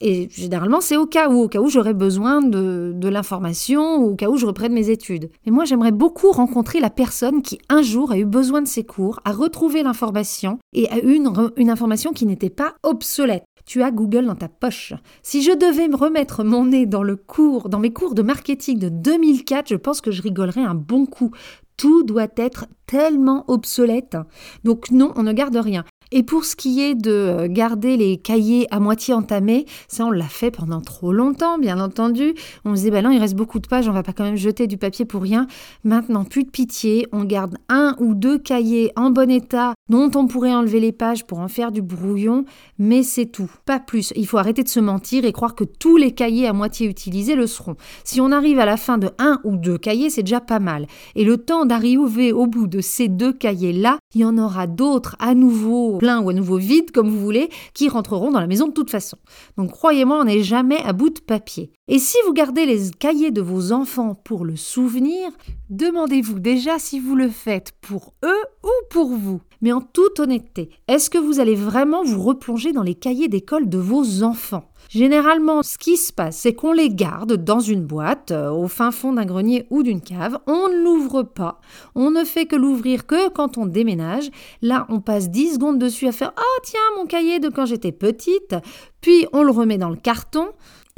Et 0.00 0.28
généralement, 0.30 0.80
c'est 0.80 0.96
au 0.96 1.06
cas 1.06 1.28
où, 1.28 1.42
au 1.42 1.48
cas 1.48 1.60
où 1.60 1.68
j'aurais 1.68 1.94
besoin 1.94 2.42
de, 2.42 2.94
l'information 3.08 3.98
ou 3.98 4.10
au 4.10 4.14
cas 4.14 4.28
où 4.28 4.36
je 4.36 4.46
reprenne 4.46 4.72
mes 4.72 4.90
études. 4.90 5.30
Mais 5.44 5.52
moi, 5.52 5.64
j'aimerais 5.64 5.92
beaucoup 5.92 6.32
rencontrer 6.32 6.80
la 6.80 6.90
personne 6.90 7.40
qui 7.40 7.58
un 7.68 7.82
jour 7.82 8.10
a 8.10 8.18
eu 8.18 8.24
besoin 8.24 8.62
de 8.62 8.66
ses 8.66 8.84
cours, 8.84 9.20
a 9.24 9.32
retrouvé 9.32 9.82
l'information 9.82 10.58
et 10.72 10.88
a 10.90 10.98
eu 10.98 11.14
une, 11.14 11.32
une 11.56 11.70
information 11.70 12.12
qui 12.12 12.26
n'était 12.26 12.50
pas 12.50 12.74
obsolète. 12.82 13.44
Tu 13.64 13.82
as 13.82 13.90
Google 13.90 14.26
dans 14.26 14.36
ta 14.36 14.48
poche. 14.48 14.92
Si 15.22 15.42
je 15.42 15.50
devais 15.50 15.88
me 15.88 15.96
remettre 15.96 16.44
mon 16.44 16.66
nez 16.66 16.86
dans 16.86 17.02
le 17.02 17.16
cours, 17.16 17.68
dans 17.68 17.80
mes 17.80 17.92
cours 17.92 18.14
de 18.14 18.22
marketing 18.22 18.78
de 18.78 18.88
2004, 18.88 19.68
je 19.68 19.74
pense 19.74 20.00
que 20.00 20.12
je 20.12 20.22
rigolerais 20.22 20.62
un 20.62 20.74
bon 20.74 21.06
coup. 21.06 21.32
Tout 21.76 22.04
doit 22.04 22.28
être 22.36 22.66
tellement 22.86 23.44
obsolète. 23.48 24.16
Donc 24.62 24.90
non, 24.90 25.12
on 25.16 25.24
ne 25.24 25.32
garde 25.32 25.56
rien. 25.56 25.84
Et 26.12 26.22
pour 26.22 26.44
ce 26.44 26.54
qui 26.54 26.80
est 26.80 26.94
de 26.94 27.10
euh, 27.10 27.48
garder 27.48 27.96
les 27.96 28.16
cahiers 28.16 28.66
à 28.70 28.78
moitié 28.78 29.12
entamés, 29.12 29.66
ça 29.88 30.06
on 30.06 30.10
l'a 30.10 30.28
fait 30.28 30.52
pendant 30.52 30.80
trop 30.80 31.12
longtemps, 31.12 31.58
bien 31.58 31.80
entendu. 31.80 32.34
On 32.64 32.70
se 32.70 32.80
disait, 32.80 32.90
bah 32.92 33.02
non, 33.02 33.10
il 33.10 33.18
reste 33.18 33.34
beaucoup 33.34 33.58
de 33.58 33.66
pages, 33.66 33.88
on 33.88 33.92
va 33.92 34.04
pas 34.04 34.12
quand 34.12 34.24
même 34.24 34.36
jeter 34.36 34.68
du 34.68 34.76
papier 34.76 35.04
pour 35.04 35.22
rien. 35.22 35.48
Maintenant, 35.82 36.24
plus 36.24 36.44
de 36.44 36.50
pitié, 36.50 37.08
on 37.10 37.24
garde 37.24 37.56
un 37.68 37.96
ou 37.98 38.14
deux 38.14 38.38
cahiers 38.38 38.92
en 38.94 39.10
bon 39.10 39.30
état 39.30 39.74
dont 39.88 40.10
on 40.14 40.26
pourrait 40.26 40.54
enlever 40.54 40.78
les 40.78 40.92
pages 40.92 41.24
pour 41.24 41.40
en 41.40 41.48
faire 41.48 41.72
du 41.72 41.82
brouillon, 41.82 42.44
mais 42.78 43.02
c'est 43.02 43.26
tout, 43.26 43.50
pas 43.64 43.80
plus. 43.80 44.12
Il 44.16 44.26
faut 44.26 44.38
arrêter 44.38 44.62
de 44.62 44.68
se 44.68 44.80
mentir 44.80 45.24
et 45.24 45.32
croire 45.32 45.54
que 45.54 45.64
tous 45.64 45.96
les 45.96 46.12
cahiers 46.12 46.46
à 46.46 46.52
moitié 46.52 46.86
utilisés 46.86 47.34
le 47.34 47.46
seront. 47.46 47.76
Si 48.04 48.20
on 48.20 48.30
arrive 48.30 48.60
à 48.60 48.64
la 48.64 48.76
fin 48.76 48.98
de 48.98 49.10
un 49.18 49.40
ou 49.44 49.56
deux 49.56 49.78
cahiers, 49.78 50.10
c'est 50.10 50.22
déjà 50.22 50.40
pas 50.40 50.60
mal. 50.60 50.86
Et 51.16 51.24
le 51.24 51.36
temps 51.36 51.66
d'arriver 51.66 52.32
au 52.32 52.46
bout 52.46 52.68
de 52.68 52.80
ces 52.80 53.08
deux 53.08 53.32
cahiers-là, 53.32 53.98
il 54.14 54.20
y 54.20 54.24
en 54.24 54.38
aura 54.38 54.66
d'autres 54.66 55.16
à 55.18 55.34
nouveau 55.34 55.95
plein 55.98 56.20
ou 56.20 56.30
à 56.30 56.32
nouveau 56.32 56.56
vide, 56.56 56.90
comme 56.90 57.08
vous 57.08 57.20
voulez, 57.20 57.50
qui 57.74 57.88
rentreront 57.88 58.30
dans 58.30 58.40
la 58.40 58.46
maison 58.46 58.68
de 58.68 58.72
toute 58.72 58.90
façon. 58.90 59.18
Donc 59.56 59.70
croyez-moi, 59.70 60.20
on 60.20 60.24
n'est 60.24 60.42
jamais 60.42 60.78
à 60.78 60.92
bout 60.92 61.10
de 61.10 61.20
papier. 61.20 61.70
Et 61.88 61.98
si 61.98 62.16
vous 62.26 62.32
gardez 62.32 62.66
les 62.66 62.90
cahiers 62.90 63.30
de 63.30 63.40
vos 63.40 63.72
enfants 63.72 64.14
pour 64.14 64.44
le 64.44 64.56
souvenir, 64.56 65.30
demandez-vous 65.70 66.40
déjà 66.40 66.78
si 66.78 66.98
vous 66.98 67.14
le 67.14 67.28
faites 67.28 67.72
pour 67.80 68.14
eux 68.24 68.44
ou 68.64 68.70
pour 68.90 69.08
vous. 69.08 69.40
Mais 69.60 69.72
en 69.72 69.80
toute 69.80 70.20
honnêteté, 70.20 70.70
est-ce 70.88 71.10
que 71.10 71.18
vous 71.18 71.40
allez 71.40 71.54
vraiment 71.54 72.02
vous 72.02 72.22
replonger 72.22 72.72
dans 72.72 72.82
les 72.82 72.94
cahiers 72.94 73.28
d'école 73.28 73.68
de 73.68 73.78
vos 73.78 74.22
enfants? 74.22 74.70
Généralement, 74.88 75.62
ce 75.62 75.78
qui 75.78 75.96
se 75.96 76.12
passe, 76.12 76.36
c'est 76.36 76.54
qu'on 76.54 76.72
les 76.72 76.90
garde 76.90 77.34
dans 77.34 77.60
une 77.60 77.84
boîte, 77.84 78.30
euh, 78.30 78.50
au 78.50 78.68
fin 78.68 78.90
fond 78.90 79.12
d'un 79.12 79.24
grenier 79.24 79.66
ou 79.70 79.82
d'une 79.82 80.00
cave. 80.00 80.38
On 80.46 80.68
ne 80.68 80.82
l'ouvre 80.82 81.22
pas. 81.22 81.60
On 81.94 82.10
ne 82.10 82.24
fait 82.24 82.46
que 82.46 82.56
l'ouvrir 82.56 83.06
que 83.06 83.28
quand 83.30 83.58
on 83.58 83.66
déménage. 83.66 84.30
Là, 84.62 84.86
on 84.88 85.00
passe 85.00 85.30
10 85.30 85.54
secondes 85.54 85.78
dessus 85.78 86.06
à 86.06 86.12
faire 86.12 86.32
Ah, 86.36 86.42
oh, 86.42 86.60
tiens, 86.64 86.80
mon 86.96 87.06
cahier 87.06 87.40
de 87.40 87.48
quand 87.48 87.66
j'étais 87.66 87.92
petite. 87.92 88.54
Puis 89.00 89.26
on 89.32 89.42
le 89.42 89.50
remet 89.50 89.78
dans 89.78 89.90
le 89.90 89.96
carton 89.96 90.48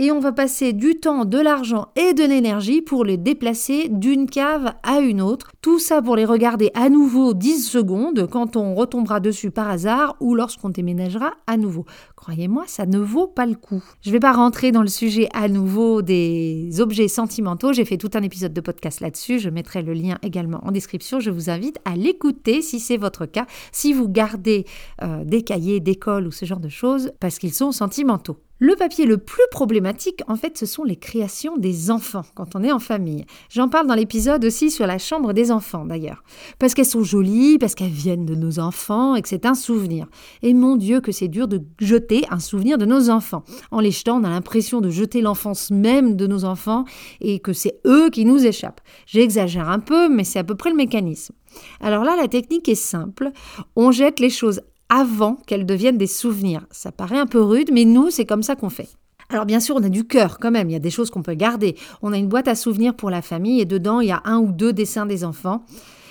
et 0.00 0.12
on 0.12 0.20
va 0.20 0.30
passer 0.30 0.72
du 0.72 0.94
temps, 0.94 1.24
de 1.24 1.38
l'argent 1.38 1.88
et 1.96 2.14
de 2.14 2.22
l'énergie 2.22 2.82
pour 2.82 3.04
les 3.04 3.16
déplacer 3.16 3.88
d'une 3.88 4.30
cave 4.30 4.72
à 4.84 5.00
une 5.00 5.20
autre. 5.20 5.50
Tout 5.60 5.80
ça 5.80 6.00
pour 6.00 6.14
les 6.14 6.24
regarder 6.24 6.70
à 6.74 6.88
nouveau 6.88 7.34
10 7.34 7.66
secondes 7.66 8.28
quand 8.30 8.54
on 8.54 8.76
retombera 8.76 9.18
dessus 9.18 9.50
par 9.50 9.68
hasard 9.68 10.16
ou 10.20 10.36
lorsqu'on 10.36 10.68
déménagera 10.68 11.32
à 11.48 11.56
nouveau. 11.56 11.84
Croyez-moi, 12.18 12.64
ça 12.66 12.84
ne 12.84 12.98
vaut 12.98 13.28
pas 13.28 13.46
le 13.46 13.54
coup. 13.54 13.80
Je 14.00 14.10
ne 14.10 14.12
vais 14.12 14.18
pas 14.18 14.32
rentrer 14.32 14.72
dans 14.72 14.82
le 14.82 14.88
sujet 14.88 15.28
à 15.34 15.46
nouveau 15.46 16.02
des 16.02 16.80
objets 16.80 17.06
sentimentaux. 17.06 17.72
J'ai 17.72 17.84
fait 17.84 17.96
tout 17.96 18.10
un 18.14 18.24
épisode 18.24 18.52
de 18.52 18.60
podcast 18.60 18.98
là-dessus. 18.98 19.38
Je 19.38 19.48
mettrai 19.48 19.82
le 19.82 19.92
lien 19.92 20.18
également 20.24 20.60
en 20.66 20.72
description. 20.72 21.20
Je 21.20 21.30
vous 21.30 21.48
invite 21.48 21.78
à 21.84 21.94
l'écouter 21.94 22.60
si 22.60 22.80
c'est 22.80 22.96
votre 22.96 23.24
cas, 23.24 23.46
si 23.70 23.92
vous 23.92 24.08
gardez 24.08 24.66
euh, 25.02 25.22
des 25.24 25.42
cahiers 25.42 25.78
d'école 25.78 26.26
ou 26.26 26.32
ce 26.32 26.44
genre 26.44 26.58
de 26.58 26.68
choses 26.68 27.12
parce 27.20 27.38
qu'ils 27.38 27.54
sont 27.54 27.70
sentimentaux. 27.70 28.40
Le 28.60 28.74
papier 28.74 29.06
le 29.06 29.18
plus 29.18 29.44
problématique, 29.52 30.22
en 30.26 30.34
fait, 30.34 30.58
ce 30.58 30.66
sont 30.66 30.82
les 30.82 30.96
créations 30.96 31.56
des 31.56 31.92
enfants 31.92 32.24
quand 32.34 32.56
on 32.56 32.64
est 32.64 32.72
en 32.72 32.80
famille. 32.80 33.24
J'en 33.50 33.68
parle 33.68 33.86
dans 33.86 33.94
l'épisode 33.94 34.44
aussi 34.44 34.72
sur 34.72 34.84
la 34.84 34.98
chambre 34.98 35.32
des 35.32 35.52
enfants, 35.52 35.84
d'ailleurs. 35.84 36.24
Parce 36.58 36.74
qu'elles 36.74 36.84
sont 36.84 37.04
jolies, 37.04 37.58
parce 37.58 37.76
qu'elles 37.76 37.88
viennent 37.88 38.26
de 38.26 38.34
nos 38.34 38.58
enfants 38.58 39.14
et 39.14 39.22
que 39.22 39.28
c'est 39.28 39.46
un 39.46 39.54
souvenir. 39.54 40.08
Et 40.42 40.54
mon 40.54 40.74
Dieu, 40.74 41.00
que 41.00 41.12
c'est 41.12 41.28
dur 41.28 41.46
de 41.46 41.62
jeter 41.78 42.07
un 42.30 42.38
souvenir 42.38 42.78
de 42.78 42.86
nos 42.86 43.10
enfants. 43.10 43.44
En 43.70 43.80
les 43.80 43.90
jetant, 43.90 44.20
on 44.20 44.24
a 44.24 44.30
l'impression 44.30 44.80
de 44.80 44.90
jeter 44.90 45.20
l'enfance 45.20 45.70
même 45.70 46.16
de 46.16 46.26
nos 46.26 46.44
enfants 46.44 46.84
et 47.20 47.38
que 47.38 47.52
c'est 47.52 47.80
eux 47.86 48.10
qui 48.10 48.24
nous 48.24 48.44
échappent. 48.44 48.80
J'exagère 49.06 49.68
un 49.68 49.78
peu, 49.78 50.08
mais 50.08 50.24
c'est 50.24 50.38
à 50.38 50.44
peu 50.44 50.54
près 50.54 50.70
le 50.70 50.76
mécanisme. 50.76 51.34
Alors 51.80 52.04
là, 52.04 52.16
la 52.20 52.28
technique 52.28 52.68
est 52.68 52.74
simple. 52.74 53.30
On 53.76 53.90
jette 53.92 54.20
les 54.20 54.30
choses 54.30 54.60
avant 54.88 55.36
qu'elles 55.46 55.66
deviennent 55.66 55.98
des 55.98 56.06
souvenirs. 56.06 56.66
Ça 56.70 56.92
paraît 56.92 57.18
un 57.18 57.26
peu 57.26 57.42
rude, 57.42 57.70
mais 57.72 57.84
nous, 57.84 58.10
c'est 58.10 58.26
comme 58.26 58.42
ça 58.42 58.56
qu'on 58.56 58.70
fait. 58.70 58.88
Alors 59.30 59.44
bien 59.44 59.60
sûr, 59.60 59.76
on 59.76 59.82
a 59.82 59.90
du 59.90 60.04
cœur 60.04 60.38
quand 60.38 60.50
même, 60.50 60.70
il 60.70 60.72
y 60.72 60.76
a 60.76 60.80
des 60.80 60.90
choses 60.90 61.10
qu'on 61.10 61.22
peut 61.22 61.34
garder. 61.34 61.76
On 62.00 62.12
a 62.12 62.16
une 62.16 62.28
boîte 62.28 62.48
à 62.48 62.54
souvenirs 62.54 62.94
pour 62.94 63.10
la 63.10 63.20
famille 63.20 63.60
et 63.60 63.66
dedans, 63.66 64.00
il 64.00 64.08
y 64.08 64.12
a 64.12 64.22
un 64.24 64.38
ou 64.38 64.52
deux 64.52 64.72
dessins 64.72 65.04
des 65.04 65.22
enfants. 65.22 65.64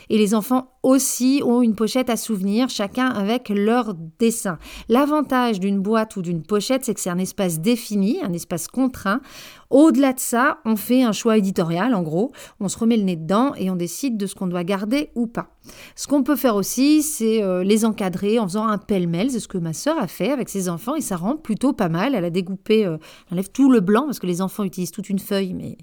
Et 0.09 0.17
les 0.17 0.33
enfants 0.33 0.71
aussi 0.83 1.41
ont 1.45 1.61
une 1.61 1.75
pochette 1.75 2.09
à 2.09 2.15
souvenirs, 2.15 2.69
chacun 2.69 3.07
avec 3.07 3.49
leur 3.49 3.93
dessin. 4.19 4.57
L'avantage 4.89 5.59
d'une 5.59 5.79
boîte 5.79 6.15
ou 6.15 6.21
d'une 6.21 6.43
pochette, 6.43 6.85
c'est 6.85 6.93
que 6.93 6.99
c'est 6.99 7.09
un 7.09 7.17
espace 7.17 7.59
défini, 7.59 8.19
un 8.23 8.33
espace 8.33 8.67
contraint. 8.67 9.21
Au-delà 9.69 10.13
de 10.13 10.19
ça, 10.19 10.59
on 10.63 10.77
fait 10.77 11.03
un 11.03 11.11
choix 11.11 11.37
éditorial, 11.37 11.93
en 11.93 12.01
gros. 12.01 12.31
On 12.61 12.69
se 12.69 12.77
remet 12.77 12.95
le 12.95 13.03
nez 13.03 13.17
dedans 13.17 13.53
et 13.55 13.69
on 13.69 13.75
décide 13.75 14.15
de 14.15 14.25
ce 14.25 14.33
qu'on 14.33 14.47
doit 14.47 14.63
garder 14.63 15.09
ou 15.15 15.27
pas. 15.27 15.49
Ce 15.95 16.07
qu'on 16.07 16.23
peut 16.23 16.37
faire 16.37 16.55
aussi, 16.55 17.03
c'est 17.03 17.43
euh, 17.43 17.63
les 17.63 17.83
encadrer 17.83 18.39
en 18.39 18.47
faisant 18.47 18.65
un 18.65 18.77
pêle-mêle. 18.77 19.29
C'est 19.29 19.41
ce 19.41 19.49
que 19.49 19.57
ma 19.57 19.73
sœur 19.73 19.99
a 19.99 20.07
fait 20.07 20.31
avec 20.31 20.47
ses 20.47 20.69
enfants 20.69 20.95
et 20.95 21.01
ça 21.01 21.17
rend 21.17 21.35
plutôt 21.35 21.73
pas 21.73 21.89
mal. 21.89 22.15
Elle 22.15 22.23
a 22.23 22.29
découpé, 22.29 22.85
euh, 22.85 22.97
elle 23.27 23.33
enlève 23.33 23.49
tout 23.49 23.69
le 23.69 23.81
blanc 23.81 24.05
parce 24.05 24.19
que 24.19 24.27
les 24.27 24.41
enfants 24.41 24.63
utilisent 24.63 24.91
toute 24.91 25.09
une 25.09 25.19
feuille, 25.19 25.53
mais 25.53 25.77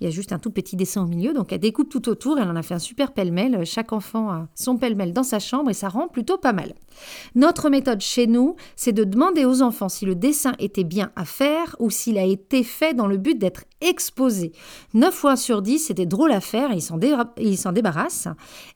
il 0.00 0.04
y 0.04 0.06
a 0.06 0.10
juste 0.10 0.32
un 0.32 0.38
tout 0.38 0.50
petit 0.50 0.76
dessin 0.76 1.02
au 1.02 1.06
milieu. 1.06 1.34
Donc 1.34 1.52
elle 1.52 1.60
découpe 1.60 1.90
tout 1.90 2.08
autour. 2.08 2.38
Elle 2.38 2.48
en 2.48 2.56
a 2.56 2.62
fait 2.62 2.74
un 2.74 2.78
super 2.78 3.12
pêle-mêle. 3.12 3.65
Chaque 3.66 3.92
enfant 3.92 4.30
a 4.30 4.48
son 4.54 4.76
pêle-mêle 4.76 5.12
dans 5.12 5.22
sa 5.22 5.38
chambre 5.38 5.70
et 5.70 5.74
ça 5.74 5.88
rend 5.88 6.08
plutôt 6.08 6.38
pas 6.38 6.52
mal. 6.52 6.74
Notre 7.34 7.68
méthode 7.68 8.00
chez 8.00 8.26
nous, 8.26 8.56
c'est 8.74 8.92
de 8.92 9.04
demander 9.04 9.44
aux 9.44 9.60
enfants 9.62 9.88
si 9.88 10.06
le 10.06 10.14
dessin 10.14 10.52
était 10.58 10.84
bien 10.84 11.12
à 11.16 11.24
faire 11.24 11.76
ou 11.78 11.90
s'il 11.90 12.16
a 12.16 12.24
été 12.24 12.62
fait 12.62 12.94
dans 12.94 13.06
le 13.06 13.18
but 13.18 13.38
d'être 13.38 13.64
exposé. 13.80 14.52
9 14.94 15.12
fois 15.12 15.36
sur 15.36 15.60
10, 15.60 15.78
c'était 15.80 16.06
drôle 16.06 16.32
à 16.32 16.40
faire 16.40 16.70
et 16.72 16.76
ils 17.38 17.56
s'en 17.58 17.72
débarrassent. 17.72 18.28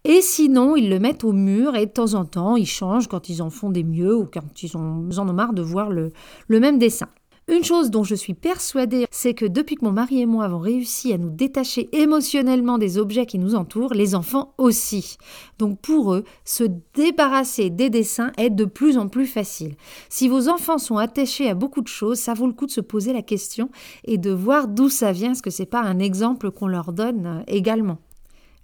Et 0.05 0.21
sinon, 0.21 0.77
ils 0.77 0.91
le 0.91 0.99
mettent 0.99 1.25
au 1.25 1.33
mur 1.33 1.77
et 1.77 1.87
de 1.87 1.91
temps 1.91 2.15
en 2.15 2.25
temps, 2.25 2.57
ils 2.57 2.67
changent 2.67 3.09
quand 3.09 3.29
ils 3.29 3.43
en 3.43 3.51
font 3.51 3.71
des 3.71 3.85
mieux 3.85 4.15
ou 4.15 4.27
quand 4.27 4.63
ils 4.63 4.77
ont, 4.77 4.97
besoin 4.97 5.25
de 5.25 5.33
marre 5.33 5.55
de 5.55 5.63
voir 5.63 5.89
le 5.91 6.11
même 6.49 6.79
dessin. 6.79 7.09
Une 7.51 7.65
chose 7.65 7.91
dont 7.91 8.05
je 8.05 8.15
suis 8.15 8.35
persuadée, 8.35 9.07
c'est 9.11 9.35
que 9.35 9.45
depuis 9.45 9.75
que 9.75 9.85
mon 9.85 9.91
mari 9.91 10.21
et 10.21 10.27
moi 10.27 10.45
avons 10.45 10.61
réussi 10.61 11.13
à 11.13 11.19
nous 11.19 11.31
détacher 11.31 11.89
émotionnellement 11.93 12.79
des 12.79 12.97
objets 12.97 13.27
qui 13.27 13.41
nous 13.41 13.57
entourent, 13.57 13.93
les 13.93 14.15
enfants 14.15 14.55
aussi. 14.57 15.17
Donc 15.59 15.81
pour 15.81 16.15
eux, 16.15 16.23
se 16.45 16.63
débarrasser 16.95 17.69
des 17.69 17.91
dessins 17.91 18.31
est 18.39 18.51
de 18.51 18.65
plus 18.65 18.99
en 18.99 19.09
plus 19.09 19.27
facile. 19.27 19.75
Si 20.09 20.29
vos 20.29 20.49
enfants 20.49 20.79
sont 20.79 20.99
attachés 20.99 21.51
à 21.51 21.55
beaucoup 21.55 21.81
de 21.81 21.89
choses, 21.89 22.21
ça 22.21 22.35
vaut 22.35 22.47
le 22.47 22.53
coup 22.53 22.67
de 22.67 22.71
se 22.71 22.81
poser 22.81 23.13
la 23.13 23.23
question 23.23 23.69
et 24.05 24.17
de 24.17 24.31
voir 24.31 24.69
d'où 24.69 24.89
ça 24.89 25.11
vient, 25.11 25.33
est-ce 25.33 25.43
que 25.43 25.51
c'est 25.51 25.67
pas 25.67 25.83
un 25.83 25.99
exemple 25.99 26.53
qu'on 26.53 26.69
leur 26.69 26.93
donne 26.93 27.27
euh, 27.27 27.43
également. 27.49 27.99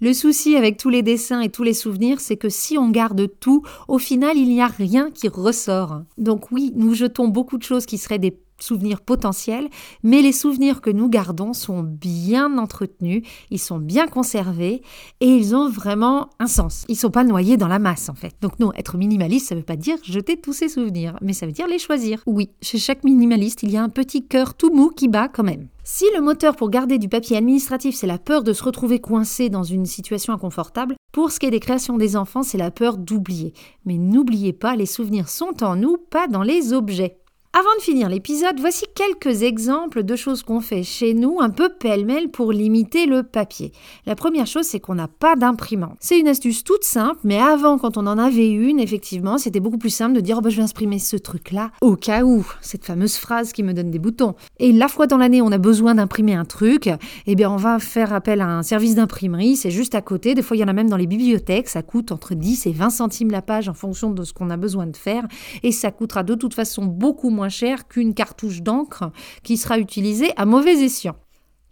Le 0.01 0.13
souci 0.13 0.57
avec 0.57 0.77
tous 0.77 0.91
les 0.91 1.03
dessins 1.03 1.41
et 1.41 1.49
tous 1.49 1.63
les 1.63 1.73
souvenirs, 1.73 2.21
c'est 2.21 2.37
que 2.37 2.51
si 2.51 2.77
on 2.77 2.91
garde 2.91 3.31
tout, 3.41 3.63
au 3.89 3.99
final, 3.99 4.37
il 4.37 4.49
n'y 4.49 4.61
a 4.61 4.67
rien 4.67 5.11
qui 5.11 5.27
ressort. 5.27 6.03
Donc 6.19 6.53
oui, 6.53 6.71
nous 6.77 6.95
jetons 6.95 7.29
beaucoup 7.29 7.57
de 7.57 7.63
choses 7.63 7.87
qui 7.87 7.97
seraient 7.97 8.19
des 8.19 8.39
souvenirs 8.59 9.01
potentiels, 9.01 9.69
mais 10.03 10.23
les 10.23 10.33
souvenirs 10.33 10.81
que 10.81 10.91
nous 10.91 11.09
gardons 11.09 11.53
sont 11.53 11.83
bien 11.83 12.59
entretenus, 12.59 13.23
ils 13.51 13.59
sont 13.59 13.79
bien 13.79 14.07
conservés 14.07 14.83
et 15.21 15.29
ils 15.29 15.55
ont 15.55 15.69
vraiment 15.69 16.31
un 16.39 16.47
sens. 16.47 16.85
Ils 16.89 16.97
sont 16.97 17.11
pas 17.11 17.25
noyés 17.25 17.57
dans 17.57 17.69
la 17.69 17.79
masse 17.79 18.09
en 18.09 18.15
fait. 18.15 18.35
Donc 18.41 18.59
non, 18.59 18.73
être 18.75 18.97
minimaliste, 18.97 19.49
ça 19.49 19.55
veut 19.55 19.63
pas 19.63 19.77
dire 19.77 19.99
jeter 20.03 20.37
tous 20.41 20.53
ces 20.53 20.69
souvenirs, 20.69 21.19
mais 21.23 21.33
ça 21.33 21.47
veut 21.47 21.53
dire 21.53 21.69
les 21.69 21.79
choisir. 21.79 22.23
Oui, 22.27 22.51
chez 22.63 22.79
chaque 22.79 23.05
minimaliste, 23.05 23.63
il 23.63 23.71
y 23.71 23.77
a 23.77 23.83
un 23.83 23.89
petit 23.89 24.27
cœur 24.27 24.55
tout 24.55 24.73
mou 24.73 24.91
qui 24.91 25.09
bat 25.09 25.29
quand 25.29 25.45
même. 25.45 25.69
Si 25.85 26.05
le 26.17 26.21
moteur 26.21 26.57
pour 26.57 26.69
garder 26.69 26.99
du 26.99 27.09
papier 27.09 27.37
administratif, 27.37 27.95
c'est 27.95 28.09
la 28.09 28.19
peur 28.19 28.43
de 28.43 28.53
se 28.53 28.65
retrouver 28.65 28.99
coincé 28.99 29.51
dans 29.51 29.63
une 29.63 29.87
situation 29.87 30.33
inconfortable, 30.33 30.97
pour 31.13 31.31
ce 31.31 31.39
qui 31.39 31.47
est 31.47 31.51
des 31.51 31.61
créations 31.61 31.97
des 31.97 32.17
enfants, 32.17 32.43
c'est 32.43 32.59
la 32.59 32.73
peur 32.73 32.99
d'oublier. 32.99 33.55
Mais 33.85 33.97
n'oubliez 33.97 34.53
pas, 34.53 34.75
les 34.75 34.85
souvenirs 34.85 35.29
sont 35.29 35.63
en 35.63 35.77
nous, 35.77 35.97
pas 35.97 36.27
dans 36.27 36.43
les 36.43 36.73
objets. 36.73 37.19
Avant 37.59 37.75
de 37.79 37.83
finir 37.83 38.11
l'épisode, 38.11 38.61
voici 38.61 38.85
quelques 38.95 39.43
exemples 39.43 40.03
de 40.03 40.15
choses 40.15 40.43
qu'on 40.43 40.61
fait 40.61 40.83
chez 40.83 41.15
nous 41.15 41.39
un 41.41 41.49
peu 41.49 41.71
pêle-mêle 41.71 42.29
pour 42.29 42.53
limiter 42.53 43.07
le 43.07 43.23
papier. 43.23 43.73
La 44.05 44.15
première 44.15 44.47
chose, 44.47 44.67
c'est 44.67 44.79
qu'on 44.79 44.97
n'a 44.97 45.09
pas 45.09 45.37
d'imprimante. 45.37 45.97
C'est 45.99 46.21
une 46.21 46.29
astuce 46.29 46.65
toute 46.65 46.85
simple, 46.85 47.19
mais 47.25 47.39
avant, 47.39 47.79
quand 47.79 47.97
on 47.97 48.07
en 48.07 48.19
avait 48.19 48.51
une, 48.51 48.79
effectivement, 48.79 49.39
c'était 49.39 49.61
beaucoup 49.61 49.79
plus 49.79 49.89
simple 49.89 50.15
de 50.15 50.21
dire 50.21 50.37
oh, 50.37 50.43
bah, 50.43 50.51
je 50.51 50.59
vais 50.59 50.65
imprimer 50.65 50.99
ce 50.99 51.17
truc-là 51.17 51.71
au 51.81 51.97
cas 51.97 52.25
où. 52.25 52.47
Cette 52.61 52.85
fameuse 52.85 53.17
phrase 53.17 53.55
qui 53.55 53.63
me 53.63 53.73
donne 53.73 53.91
des 53.91 53.99
boutons. 53.99 54.35
Et 54.59 54.71
la 54.73 54.89
fois 54.89 55.07
dans 55.07 55.17
l'année, 55.17 55.41
on 55.41 55.51
a 55.51 55.57
besoin 55.57 55.95
d'imprimer 55.95 56.35
un 56.35 56.45
truc, 56.45 56.91
eh 57.27 57.35
bien, 57.37 57.51
on 57.51 57.57
va 57.57 57.79
faire 57.79 58.13
appel 58.13 58.43
à 58.43 58.49
un 58.49 58.63
service 58.65 58.97
d'imprimerie. 58.97 59.57
C'est 59.57 59.71
juste 59.71 59.95
à 59.95 60.03
côté. 60.03 60.35
Des 60.35 60.43
fois, 60.43 60.59
il 60.59 60.61
y 60.61 60.65
en 60.65 60.69
a 60.69 60.75
même 60.75 60.91
dans 60.91 60.99
les 60.99 61.07
bibliothèques. 61.07 61.71
Ça 61.71 61.81
coûte 61.81 62.13
entre 62.13 62.35
10 62.35 62.67
et 62.67 62.73
20 62.73 62.91
centimes 62.91 63.31
la 63.31 63.41
page 63.41 63.71
en 63.71 63.75
fonction 63.75 64.11
de 64.11 64.25
ce 64.25 64.35
qu'on 64.35 64.51
a 64.51 64.59
besoin 64.59 64.87
de 64.87 64.97
faire. 64.99 65.27
Et 65.63 65.73
ça 65.73 65.91
coûtera 65.91 66.23
de 66.23 66.35
toute 66.35 66.53
façon 66.53 66.85
beaucoup 66.85 67.31
moins 67.31 67.46
cher 67.49 67.89
qu'une 67.89 68.15
cartouche 68.15 68.63
d'encre 68.63 69.11
qui 69.43 69.57
sera 69.57 69.79
utilisée 69.79 70.33
à 70.37 70.47
mauvais 70.47 70.83
escient. 70.83 71.17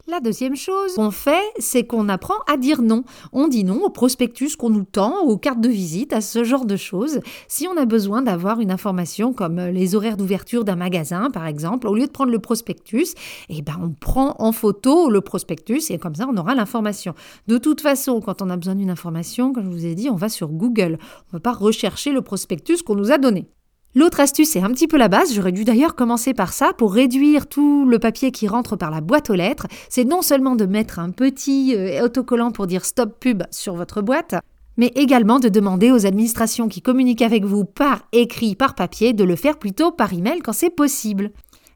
La 0.06 0.20
deuxième 0.20 0.54
chose 0.54 0.96
qu'on 0.96 1.10
fait, 1.10 1.42
c'est 1.58 1.86
qu'on 1.86 2.10
apprend 2.10 2.34
à 2.46 2.58
dire 2.58 2.82
non. 2.82 3.04
On 3.32 3.48
dit 3.48 3.64
non 3.64 3.82
au 3.82 3.88
prospectus 3.88 4.54
qu'on 4.54 4.68
nous 4.68 4.84
tend, 4.84 5.22
aux 5.22 5.38
cartes 5.38 5.62
de 5.62 5.70
visite, 5.70 6.12
à 6.12 6.20
ce 6.20 6.44
genre 6.44 6.66
de 6.66 6.76
choses. 6.76 7.20
Si 7.48 7.66
on 7.68 7.76
a 7.78 7.86
besoin 7.86 8.20
d'avoir 8.20 8.60
une 8.60 8.70
information 8.70 9.32
comme 9.32 9.58
les 9.58 9.94
horaires 9.94 10.18
d'ouverture 10.18 10.66
d'un 10.66 10.76
magasin, 10.76 11.30
par 11.30 11.46
exemple, 11.46 11.88
au 11.88 11.94
lieu 11.94 12.06
de 12.06 12.12
prendre 12.12 12.32
le 12.32 12.38
prospectus, 12.38 13.14
eh 13.48 13.62
ben 13.62 13.76
on 13.82 13.92
prend 13.92 14.36
en 14.40 14.52
photo 14.52 15.08
le 15.08 15.22
prospectus 15.22 15.90
et 15.90 15.96
comme 15.96 16.16
ça 16.16 16.28
on 16.30 16.36
aura 16.36 16.54
l'information. 16.54 17.14
De 17.46 17.56
toute 17.56 17.80
façon, 17.80 18.20
quand 18.20 18.42
on 18.42 18.50
a 18.50 18.58
besoin 18.58 18.74
d'une 18.74 18.90
information, 18.90 19.54
comme 19.54 19.64
je 19.64 19.70
vous 19.70 19.86
ai 19.86 19.94
dit, 19.94 20.10
on 20.10 20.16
va 20.16 20.28
sur 20.28 20.48
Google. 20.48 20.98
On 21.00 21.28
ne 21.28 21.38
va 21.38 21.40
pas 21.40 21.52
rechercher 21.52 22.12
le 22.12 22.20
prospectus 22.20 22.82
qu'on 22.82 22.94
nous 22.94 23.10
a 23.10 23.16
donné. 23.16 23.48
L'autre 23.96 24.18
astuce 24.18 24.56
est 24.56 24.60
un 24.60 24.70
petit 24.70 24.88
peu 24.88 24.96
la 24.96 25.06
base, 25.06 25.32
j'aurais 25.32 25.52
dû 25.52 25.62
d'ailleurs 25.62 25.94
commencer 25.94 26.34
par 26.34 26.52
ça 26.52 26.72
pour 26.72 26.92
réduire 26.92 27.46
tout 27.46 27.84
le 27.84 28.00
papier 28.00 28.32
qui 28.32 28.48
rentre 28.48 28.74
par 28.74 28.90
la 28.90 29.00
boîte 29.00 29.30
aux 29.30 29.34
lettres. 29.34 29.68
C'est 29.88 30.02
non 30.02 30.20
seulement 30.20 30.56
de 30.56 30.66
mettre 30.66 30.98
un 30.98 31.10
petit 31.10 31.76
euh, 31.76 32.04
autocollant 32.04 32.50
pour 32.50 32.66
dire 32.66 32.84
stop 32.84 33.20
pub 33.20 33.44
sur 33.52 33.76
votre 33.76 34.02
boîte, 34.02 34.34
mais 34.76 34.90
également 34.96 35.38
de 35.38 35.48
demander 35.48 35.92
aux 35.92 36.06
administrations 36.06 36.66
qui 36.66 36.82
communiquent 36.82 37.22
avec 37.22 37.44
vous 37.44 37.64
par 37.64 38.00
écrit, 38.10 38.56
par 38.56 38.74
papier, 38.74 39.12
de 39.12 39.22
le 39.22 39.36
faire 39.36 39.60
plutôt 39.60 39.92
par 39.92 40.12
email 40.12 40.40
quand 40.40 40.52
c'est 40.52 40.70
possible. 40.70 41.30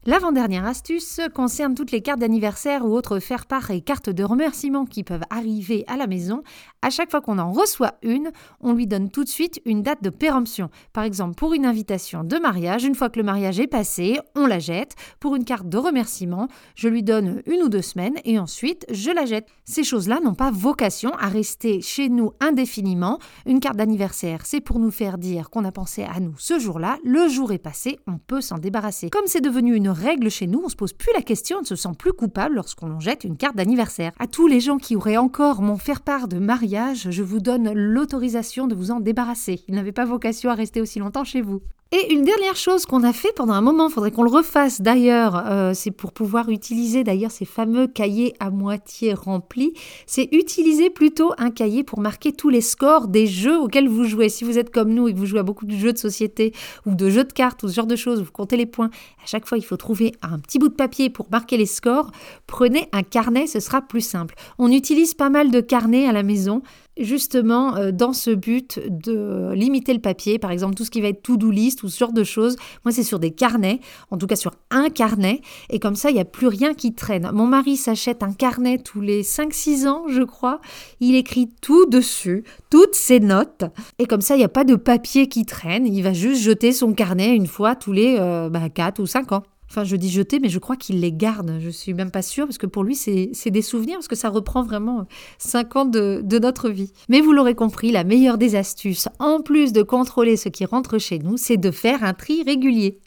L'avant-dernière 0.05 0.65
astuce 0.65 1.19
concerne 1.35 1.75
toutes 1.75 1.91
les 1.91 1.99
cartes 1.99 2.21
d'anniversaire 2.21 2.85
ou 2.85 2.95
autres 2.95 3.19
faire-part 3.19 3.69
et 3.69 3.81
cartes 3.81 4.09
de 4.09 4.23
remerciement 4.23 4.85
qui 4.85 5.03
peuvent 5.03 5.25
arriver 5.29 5.83
à 5.87 5.97
la 5.97 6.07
maison. 6.07 6.41
À 6.81 6.89
chaque 6.89 7.11
fois 7.11 7.19
qu'on 7.19 7.37
en 7.37 7.51
reçoit 7.51 7.95
une, 8.01 8.31
on 8.61 8.71
lui 8.71 8.87
donne 8.87 9.11
tout 9.11 9.25
de 9.25 9.29
suite 9.29 9.59
une 9.65 9.83
date 9.83 10.01
de 10.01 10.09
péremption. 10.09 10.69
Par 10.93 11.03
exemple, 11.03 11.35
pour 11.35 11.53
une 11.53 11.65
invitation 11.65 12.23
de 12.23 12.37
mariage, 12.37 12.85
une 12.85 12.95
fois 12.95 13.09
que 13.09 13.19
le 13.19 13.25
mariage 13.25 13.59
est 13.59 13.67
passé, 13.67 14.17
on 14.35 14.47
la 14.47 14.59
jette. 14.59 14.95
Pour 15.19 15.35
une 15.35 15.43
carte 15.43 15.67
de 15.67 15.77
remerciement, 15.77 16.47
je 16.75 16.87
lui 16.87 17.03
donne 17.03 17.41
une 17.45 17.61
ou 17.61 17.67
deux 17.67 17.81
semaines 17.81 18.15
et 18.23 18.39
ensuite 18.39 18.85
je 18.89 19.11
la 19.11 19.25
jette. 19.25 19.49
Ces 19.65 19.83
choses-là 19.83 20.21
n'ont 20.23 20.33
pas 20.33 20.49
vocation 20.49 21.11
à 21.19 21.27
rester 21.27 21.81
chez 21.81 22.07
nous 22.07 22.31
indéfiniment. 22.39 23.19
Une 23.45 23.59
carte 23.59 23.75
d'anniversaire, 23.75 24.45
c'est 24.45 24.61
pour 24.61 24.79
nous 24.79 24.91
faire 24.91 25.17
dire 25.17 25.49
qu'on 25.49 25.65
a 25.65 25.73
pensé 25.73 26.03
à 26.03 26.21
nous 26.21 26.35
ce 26.37 26.57
jour-là. 26.57 26.97
Le 27.03 27.27
jour 27.27 27.51
est 27.51 27.57
passé, 27.57 27.99
on 28.07 28.17
peut 28.17 28.39
s'en 28.39 28.59
débarrasser. 28.59 29.09
Comme 29.09 29.27
c'est 29.27 29.41
devenu 29.41 29.75
une 29.75 29.88
règle 29.91 30.29
chez 30.29 30.47
nous, 30.47 30.61
on 30.63 30.69
se 30.69 30.75
pose 30.75 30.93
plus 30.93 31.11
la 31.15 31.21
question, 31.21 31.57
on 31.57 31.61
ne 31.61 31.65
se 31.65 31.75
sent 31.75 31.89
plus 31.97 32.13
coupable 32.13 32.55
lorsqu'on 32.55 32.99
jette 32.99 33.23
une 33.23 33.37
carte 33.37 33.55
d'anniversaire. 33.55 34.11
À 34.19 34.27
tous 34.27 34.47
les 34.47 34.59
gens 34.59 34.77
qui 34.77 34.95
auraient 34.95 35.17
encore 35.17 35.61
mon 35.61 35.77
faire-part 35.77 36.27
de 36.27 36.39
mariage, 36.39 37.07
je 37.09 37.23
vous 37.23 37.39
donne 37.39 37.71
l'autorisation 37.73 38.67
de 38.67 38.75
vous 38.75 38.91
en 38.91 38.99
débarrasser. 38.99 39.63
Il 39.67 39.75
n'avait 39.75 39.91
pas 39.91 40.05
vocation 40.05 40.49
à 40.49 40.55
rester 40.55 40.81
aussi 40.81 40.99
longtemps 40.99 41.23
chez 41.23 41.41
vous. 41.41 41.61
Et 41.91 42.13
une 42.13 42.23
dernière 42.23 42.55
chose 42.55 42.85
qu'on 42.85 43.03
a 43.03 43.13
fait 43.13 43.33
pendant 43.35 43.53
un 43.53 43.61
moment, 43.61 43.87
il 43.87 43.91
faudrait 43.91 44.11
qu'on 44.11 44.21
le 44.21 44.29
refasse 44.29 44.79
d'ailleurs, 44.79 45.43
euh, 45.47 45.71
c'est 45.73 45.89
pour 45.89 46.11
pouvoir 46.11 46.49
utiliser 46.49 47.03
d'ailleurs 47.03 47.31
ces 47.31 47.45
fameux 47.45 47.87
cahiers 47.87 48.35
à 48.39 48.51
moitié 48.51 49.15
remplis, 49.15 49.73
c'est 50.05 50.29
utiliser 50.31 50.91
plutôt 50.91 51.33
un 51.39 51.49
cahier 51.49 51.83
pour 51.83 51.99
marquer 51.99 52.31
tous 52.31 52.49
les 52.49 52.61
scores 52.61 53.07
des 53.07 53.25
jeux 53.25 53.57
auxquels 53.59 53.89
vous 53.89 54.03
jouez. 54.03 54.29
Si 54.29 54.43
vous 54.43 54.59
êtes 54.59 54.69
comme 54.69 54.93
nous 54.93 55.07
et 55.07 55.13
que 55.13 55.17
vous 55.17 55.25
jouez 55.25 55.39
à 55.39 55.43
beaucoup 55.43 55.65
de 55.65 55.75
jeux 55.75 55.91
de 55.91 55.97
société 55.97 56.53
ou 56.85 56.93
de 56.93 57.09
jeux 57.09 57.23
de 57.23 57.33
cartes 57.33 57.63
ou 57.63 57.67
ce 57.67 57.73
genre 57.73 57.87
de 57.87 57.95
choses, 57.95 58.21
vous 58.21 58.31
comptez 58.31 58.55
les 58.55 58.67
points, 58.67 58.91
à 59.23 59.25
chaque 59.25 59.47
fois 59.47 59.57
il 59.57 59.63
faut 59.63 59.77
trouver 59.77 60.11
un 60.21 60.37
petit 60.37 60.59
bout 60.59 60.69
de 60.69 60.75
papier 60.75 61.09
pour 61.09 61.25
marquer 61.31 61.57
les 61.57 61.65
scores, 61.65 62.11
prenez 62.45 62.87
un 62.91 63.01
carnet, 63.01 63.47
ce 63.47 63.59
sera 63.59 63.81
plus 63.81 64.01
simple. 64.01 64.35
On 64.59 64.71
utilise 64.71 65.15
pas 65.15 65.31
mal 65.31 65.49
de 65.49 65.59
carnets 65.59 66.07
à 66.07 66.11
la 66.11 66.21
maison, 66.21 66.61
justement 66.99 67.75
euh, 67.77 67.91
dans 67.91 68.13
ce 68.13 68.31
but 68.31 68.79
de 68.87 69.53
limiter 69.53 69.93
le 69.93 70.01
papier, 70.01 70.37
par 70.37 70.51
exemple 70.51 70.75
tout 70.75 70.85
ce 70.85 70.91
qui 70.91 71.01
va 71.01 71.07
être 71.07 71.23
to-do 71.23 71.49
list 71.49 71.78
ou 71.83 71.89
ce 71.89 71.97
genre 71.97 72.13
de 72.13 72.23
choses. 72.23 72.55
Moi, 72.85 72.91
c'est 72.91 73.03
sur 73.03 73.19
des 73.19 73.31
carnets, 73.31 73.79
en 74.11 74.17
tout 74.17 74.27
cas 74.27 74.35
sur 74.35 74.51
un 74.71 74.89
carnet, 74.89 75.41
et 75.69 75.79
comme 75.79 75.95
ça, 75.95 76.09
il 76.09 76.13
n'y 76.13 76.19
a 76.19 76.25
plus 76.25 76.47
rien 76.47 76.73
qui 76.73 76.93
traîne. 76.93 77.29
Mon 77.33 77.47
mari 77.47 77.77
s'achète 77.77 78.23
un 78.23 78.33
carnet 78.33 78.77
tous 78.77 79.01
les 79.01 79.23
5-6 79.23 79.87
ans, 79.87 80.03
je 80.07 80.23
crois. 80.23 80.61
Il 80.99 81.15
écrit 81.15 81.49
tout 81.61 81.85
dessus, 81.85 82.43
toutes 82.69 82.95
ses 82.95 83.19
notes, 83.19 83.63
et 83.97 84.05
comme 84.05 84.21
ça, 84.21 84.35
il 84.35 84.39
n'y 84.39 84.43
a 84.43 84.49
pas 84.49 84.63
de 84.63 84.75
papier 84.75 85.27
qui 85.27 85.45
traîne. 85.45 85.85
Il 85.85 86.01
va 86.01 86.13
juste 86.13 86.41
jeter 86.41 86.71
son 86.71 86.93
carnet 86.93 87.35
une 87.35 87.47
fois 87.47 87.75
tous 87.75 87.91
les 87.91 88.15
4 88.15 88.21
euh, 88.21 88.49
bah, 88.49 88.91
ou 88.99 89.05
5 89.05 89.31
ans. 89.31 89.43
Enfin, 89.69 89.83
je 89.83 89.95
dis 89.95 90.09
jeter, 90.09 90.39
mais 90.39 90.49
je 90.49 90.59
crois 90.59 90.75
qu'il 90.75 90.99
les 90.99 91.11
garde. 91.11 91.59
Je 91.59 91.69
suis 91.69 91.93
même 91.93 92.11
pas 92.11 92.21
sûre, 92.21 92.45
parce 92.45 92.57
que 92.57 92.65
pour 92.65 92.83
lui, 92.83 92.95
c'est 92.95 93.51
des 93.51 93.61
souvenirs, 93.61 93.95
parce 93.95 94.07
que 94.07 94.15
ça 94.15 94.29
reprend 94.29 94.63
vraiment 94.63 95.05
cinq 95.37 95.75
ans 95.75 95.85
de, 95.85 96.21
de 96.23 96.39
notre 96.39 96.69
vie. 96.69 96.91
Mais 97.07 97.21
vous 97.21 97.33
l'aurez 97.33 97.55
compris, 97.55 97.91
la 97.91 98.03
meilleure 98.03 98.37
des 98.37 98.55
astuces, 98.55 99.07
en 99.19 99.41
plus 99.41 99.71
de 99.71 99.83
contrôler 99.83 100.37
ce 100.37 100.49
qui 100.49 100.65
rentre 100.65 100.97
chez 100.97 101.19
nous, 101.19 101.37
c'est 101.37 101.57
de 101.57 101.71
faire 101.71 102.03
un 102.03 102.13
tri 102.13 102.43
régulier. 102.43 102.99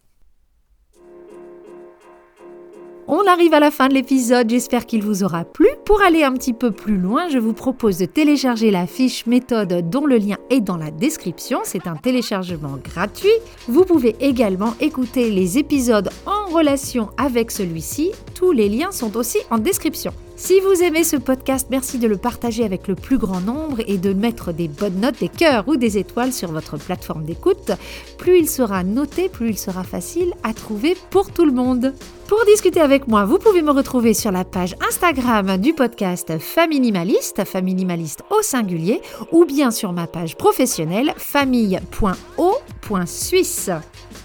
On 3.15 3.27
arrive 3.27 3.53
à 3.53 3.61
la 3.61 3.71
fin 3.71 3.89
de 3.89 3.93
l'épisode, 3.93 4.49
j'espère 4.49 4.87
qu'il 4.87 5.03
vous 5.03 5.23
aura 5.23 5.45
plu. 5.45 5.69
Pour 5.85 6.01
aller 6.01 6.23
un 6.23 6.33
petit 6.33 6.55
peu 6.55 6.71
plus 6.71 6.97
loin, 6.97 7.29
je 7.29 7.37
vous 7.37 7.53
propose 7.53 7.99
de 7.99 8.07
télécharger 8.07 8.71
la 8.71 8.87
fiche 8.87 9.27
méthode 9.27 9.91
dont 9.91 10.07
le 10.07 10.17
lien 10.17 10.39
est 10.49 10.63
dans 10.63 10.79
la 10.79 10.91
description. 10.91 11.61
C'est 11.63 11.87
un 11.87 11.97
téléchargement 11.97 12.79
gratuit. 12.83 13.29
Vous 13.69 13.85
pouvez 13.85 14.17
également 14.21 14.73
écouter 14.81 15.29
les 15.29 15.59
épisodes 15.59 16.09
en 16.25 16.51
relation 16.55 17.11
avec 17.19 17.51
celui-ci. 17.51 18.13
Tous 18.35 18.53
les 18.53 18.71
liens 18.71 18.93
sont 18.93 19.15
aussi 19.19 19.37
en 19.51 19.59
description. 19.59 20.15
Si 20.45 20.59
vous 20.59 20.83
aimez 20.83 21.05
ce 21.05 21.15
podcast, 21.15 21.69
merci 21.71 22.01
de 22.01 22.09
le 22.09 22.17
partager 22.17 22.65
avec 22.65 22.89
le 22.89 22.97
plus 22.97 23.17
grand 23.17 23.41
nombre 23.41 23.79
et 23.87 23.97
de 23.97 24.13
mettre 24.13 24.53
des 24.53 24.67
bonnes 24.67 24.99
notes, 24.99 25.21
des 25.21 25.29
cœurs 25.29 25.69
ou 25.69 25.77
des 25.77 25.99
étoiles 25.99 26.33
sur 26.33 26.51
votre 26.51 26.77
plateforme 26.79 27.23
d'écoute. 27.25 27.71
Plus 28.19 28.41
il 28.41 28.51
sera 28.51 28.83
noté, 28.83 29.29
plus 29.29 29.51
il 29.51 29.57
sera 29.57 29.85
facile 29.85 30.35
à 30.43 30.53
trouver 30.53 30.97
pour 31.11 31.31
tout 31.31 31.45
le 31.45 31.53
monde. 31.53 31.95
Pour 32.27 32.45
discuter 32.45 32.81
avec 32.81 33.07
moi, 33.07 33.25
vous 33.25 33.39
pouvez 33.39 33.63
me 33.63 33.71
retrouver 33.71 34.15
sur 34.15 34.33
la 34.33 34.45
page 34.45 34.75
Instagram 34.85 35.59
du 35.59 35.75
podcast 35.75 36.37
Faminimaliste, 36.41 37.45
Faminimaliste 37.45 38.25
au 38.37 38.43
singulier, 38.43 39.01
ou 39.31 39.45
bien 39.45 39.71
sur 39.71 39.93
ma 39.93 40.09
page 40.09 40.37
professionnelle 40.37 41.15
famille.o.suisse. 41.19 41.81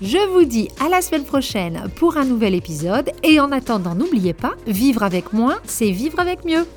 Je 0.01 0.19
vous 0.31 0.45
dis 0.45 0.69
à 0.79 0.89
la 0.89 1.01
semaine 1.01 1.23
prochaine 1.23 1.89
pour 1.95 2.17
un 2.17 2.25
nouvel 2.25 2.53
épisode 2.53 3.09
et 3.23 3.39
en 3.39 3.51
attendant, 3.51 3.95
n'oubliez 3.95 4.33
pas, 4.33 4.53
vivre 4.67 5.01
avec 5.01 5.33
moins, 5.33 5.57
c'est 5.65 5.89
vivre 5.89 6.19
avec 6.19 6.45
mieux. 6.45 6.67